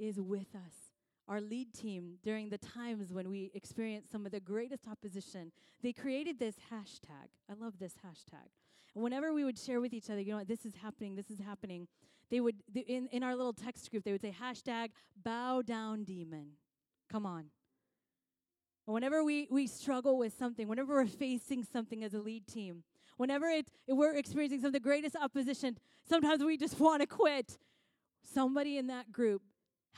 is 0.01 0.19
with 0.19 0.55
us. 0.55 0.90
Our 1.31 1.41
lead 1.41 1.73
team, 1.73 2.17
during 2.25 2.51
the 2.51 2.59
times 2.59 3.13
when 3.13 3.31
we 3.31 3.53
experienced 3.55 4.11
some 4.11 4.27
of 4.27 4.33
the 4.33 4.41
greatest 4.41 4.89
opposition, 4.89 5.53
they 5.81 5.93
created 5.93 6.41
this 6.41 6.57
hashtag. 6.73 7.29
I 7.49 7.55
love 7.55 7.79
this 7.79 7.95
hashtag. 8.05 8.49
And 8.97 9.05
whenever 9.05 9.33
we 9.33 9.45
would 9.45 9.57
share 9.57 9.81
with 9.81 9.95
each 9.95 10.11
other, 10.11 10.21
you 10.21 10.33
know 10.33 10.39
what, 10.39 10.49
this 10.49 10.67
is 10.67 10.75
happening, 10.83 11.15
this 11.15 11.31
is 11.31 11.39
happening, 11.39 11.87
they 12.33 12.41
would, 12.41 12.57
in, 12.75 13.07
in 13.13 13.23
our 13.23 13.37
little 13.37 13.53
text 13.53 13.89
group, 13.93 14.03
they 14.03 14.11
would 14.11 14.21
say, 14.21 14.35
hashtag 14.43 14.89
bow 15.23 15.63
down 15.63 16.03
demon. 16.03 16.49
Come 17.09 17.25
on. 17.25 17.47
Whenever 18.87 19.23
we, 19.23 19.47
we 19.53 19.69
struggle 19.69 20.19
with 20.19 20.37
something, 20.37 20.67
whenever 20.67 20.95
we're 20.95 21.07
facing 21.07 21.63
something 21.63 22.03
as 22.03 22.13
a 22.13 22.19
lead 22.19 22.49
team, 22.49 22.83
whenever 23.19 23.47
it, 23.47 23.71
we're 23.87 24.17
experiencing 24.17 24.59
some 24.59 24.69
of 24.69 24.73
the 24.73 24.81
greatest 24.81 25.15
opposition, 25.15 25.79
sometimes 26.09 26.43
we 26.43 26.57
just 26.57 26.81
want 26.81 27.03
to 27.03 27.07
quit. 27.07 27.57
Somebody 28.23 28.79
in 28.79 28.89
that 28.89 29.13
group 29.13 29.43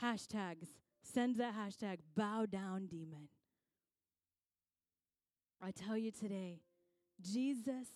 hashtags, 0.01 0.67
sends 1.13 1.37
that 1.37 1.53
hashtag, 1.55 1.97
bow 2.15 2.45
down 2.45 2.87
demon. 2.87 3.29
I 5.61 5.71
tell 5.71 5.97
you 5.97 6.11
today, 6.11 6.61
Jesus 7.21 7.87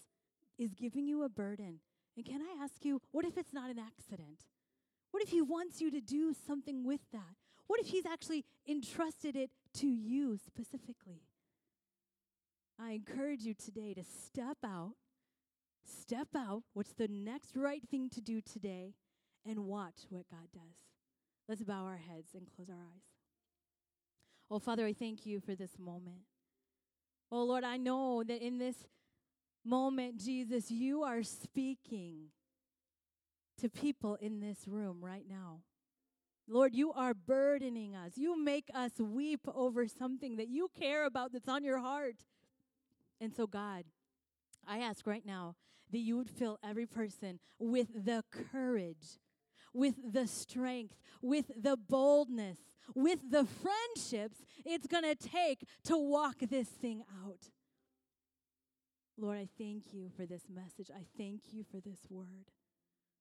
is 0.57 0.73
giving 0.73 1.07
you 1.07 1.23
a 1.23 1.29
burden. 1.29 1.79
And 2.15 2.25
can 2.25 2.41
I 2.41 2.63
ask 2.63 2.85
you, 2.85 3.01
what 3.11 3.25
if 3.25 3.37
it's 3.37 3.53
not 3.53 3.69
an 3.69 3.79
accident? 3.79 4.45
What 5.11 5.23
if 5.23 5.29
he 5.29 5.41
wants 5.41 5.81
you 5.81 5.91
to 5.91 6.01
do 6.01 6.33
something 6.45 6.85
with 6.85 7.01
that? 7.11 7.35
What 7.67 7.79
if 7.79 7.87
he's 7.87 8.05
actually 8.05 8.45
entrusted 8.67 9.35
it 9.35 9.49
to 9.75 9.87
you 9.87 10.37
specifically? 10.37 11.23
I 12.79 12.91
encourage 12.91 13.41
you 13.41 13.53
today 13.53 13.93
to 13.95 14.03
step 14.03 14.57
out, 14.65 14.93
step 15.83 16.29
out. 16.35 16.63
What's 16.73 16.93
the 16.93 17.07
next 17.07 17.57
right 17.57 17.81
thing 17.89 18.09
to 18.11 18.21
do 18.21 18.41
today? 18.41 18.93
And 19.45 19.65
watch 19.65 20.05
what 20.09 20.29
God 20.29 20.47
does. 20.53 20.86
Let's 21.47 21.63
bow 21.63 21.85
our 21.85 21.97
heads 21.97 22.33
and 22.33 22.47
close 22.55 22.69
our 22.69 22.75
eyes. 22.75 23.03
Oh, 24.49 24.59
Father, 24.59 24.85
I 24.85 24.93
thank 24.93 25.25
you 25.25 25.39
for 25.39 25.55
this 25.55 25.77
moment. 25.79 26.23
Oh, 27.31 27.43
Lord, 27.43 27.63
I 27.63 27.77
know 27.77 28.23
that 28.23 28.45
in 28.45 28.57
this 28.57 28.75
moment, 29.65 30.17
Jesus, 30.17 30.71
you 30.71 31.03
are 31.03 31.23
speaking 31.23 32.27
to 33.59 33.69
people 33.69 34.15
in 34.15 34.39
this 34.39 34.67
room 34.67 35.03
right 35.03 35.25
now. 35.27 35.61
Lord, 36.49 36.73
you 36.73 36.93
are 36.93 37.13
burdening 37.13 37.95
us. 37.95 38.13
You 38.15 38.41
make 38.41 38.69
us 38.73 38.91
weep 38.99 39.41
over 39.53 39.87
something 39.87 40.37
that 40.37 40.47
you 40.47 40.69
care 40.79 41.05
about 41.05 41.33
that's 41.33 41.49
on 41.49 41.63
your 41.63 41.79
heart. 41.79 42.15
And 43.19 43.33
so, 43.33 43.47
God, 43.47 43.83
I 44.65 44.79
ask 44.79 45.05
right 45.05 45.25
now 45.25 45.55
that 45.91 45.99
you 45.99 46.15
would 46.15 46.29
fill 46.29 46.57
every 46.63 46.85
person 46.85 47.39
with 47.59 47.87
the 48.05 48.23
courage, 48.51 49.19
with 49.73 49.95
the 50.11 50.27
strength, 50.27 50.95
with 51.21 51.51
the 51.61 51.77
boldness, 51.77 52.57
with 52.95 53.19
the 53.29 53.45
friendships 53.45 54.37
it's 54.65 54.87
going 54.87 55.03
to 55.03 55.15
take 55.15 55.65
to 55.85 55.97
walk 55.97 56.37
this 56.41 56.67
thing 56.67 57.03
out. 57.25 57.49
Lord, 59.17 59.37
I 59.37 59.47
thank 59.57 59.93
you 59.93 60.09
for 60.15 60.25
this 60.25 60.43
message. 60.53 60.91
I 60.93 61.05
thank 61.17 61.41
you 61.51 61.63
for 61.63 61.79
this 61.79 61.99
word. 62.09 62.51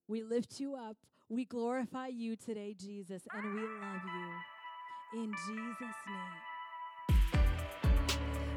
We 0.09 0.23
lift 0.23 0.61
you 0.61 0.75
up. 0.75 0.97
We 1.29 1.45
glorify 1.45 2.09
you 2.09 2.37
today, 2.37 2.75
Jesus, 2.79 3.23
and 3.33 3.55
we 3.55 3.61
love 3.61 4.03
you. 4.05 5.23
In 5.23 5.33
Jesus' 5.33 5.97
name. 6.07 6.56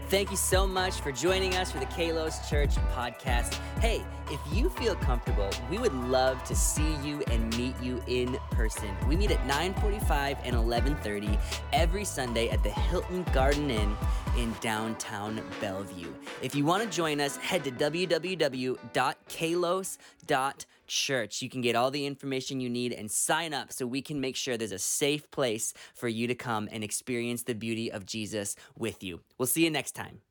Thank 0.09 0.31
you 0.31 0.37
so 0.37 0.65
much 0.65 1.01
for 1.01 1.11
joining 1.11 1.55
us 1.55 1.71
for 1.71 1.77
the 1.77 1.85
Kalos 1.85 2.49
Church 2.49 2.73
podcast. 2.95 3.53
Hey, 3.79 4.03
if 4.31 4.39
you 4.51 4.71
feel 4.71 4.95
comfortable, 4.95 5.51
we 5.69 5.77
would 5.77 5.93
love 5.93 6.43
to 6.45 6.55
see 6.55 6.95
you 7.03 7.21
and 7.29 7.55
meet 7.55 7.75
you 7.79 8.01
in 8.07 8.35
person. 8.49 8.89
We 9.07 9.15
meet 9.15 9.29
at 9.29 9.45
9:45 9.45 10.39
and 10.43 10.55
11:30 10.55 11.37
every 11.73 12.03
Sunday 12.03 12.49
at 12.49 12.63
the 12.63 12.71
Hilton 12.71 13.23
Garden 13.33 13.69
Inn 13.69 13.95
in 14.35 14.55
downtown 14.61 15.43
Bellevue. 15.61 16.11
If 16.41 16.55
you 16.55 16.65
want 16.65 16.81
to 16.81 16.89
join 16.89 17.21
us, 17.21 17.37
head 17.37 17.63
to 17.65 17.71
www.kalos.church. 20.89 21.41
You 21.41 21.49
can 21.49 21.61
get 21.61 21.75
all 21.75 21.91
the 21.91 22.05
information 22.05 22.59
you 22.59 22.69
need 22.69 22.93
and 22.93 23.09
sign 23.09 23.53
up 23.53 23.71
so 23.71 23.85
we 23.85 24.01
can 24.01 24.19
make 24.19 24.35
sure 24.35 24.57
there's 24.57 24.71
a 24.71 24.79
safe 24.79 25.29
place 25.31 25.73
for 25.95 26.07
you 26.07 26.27
to 26.27 26.35
come 26.35 26.69
and 26.71 26.83
experience 26.83 27.43
the 27.43 27.55
beauty 27.55 27.91
of 27.91 28.05
Jesus 28.05 28.55
with 28.77 29.03
you. 29.03 29.21
We'll 29.37 29.47
see 29.47 29.63
you 29.63 29.71
next 29.71 29.93
time. 29.93 30.21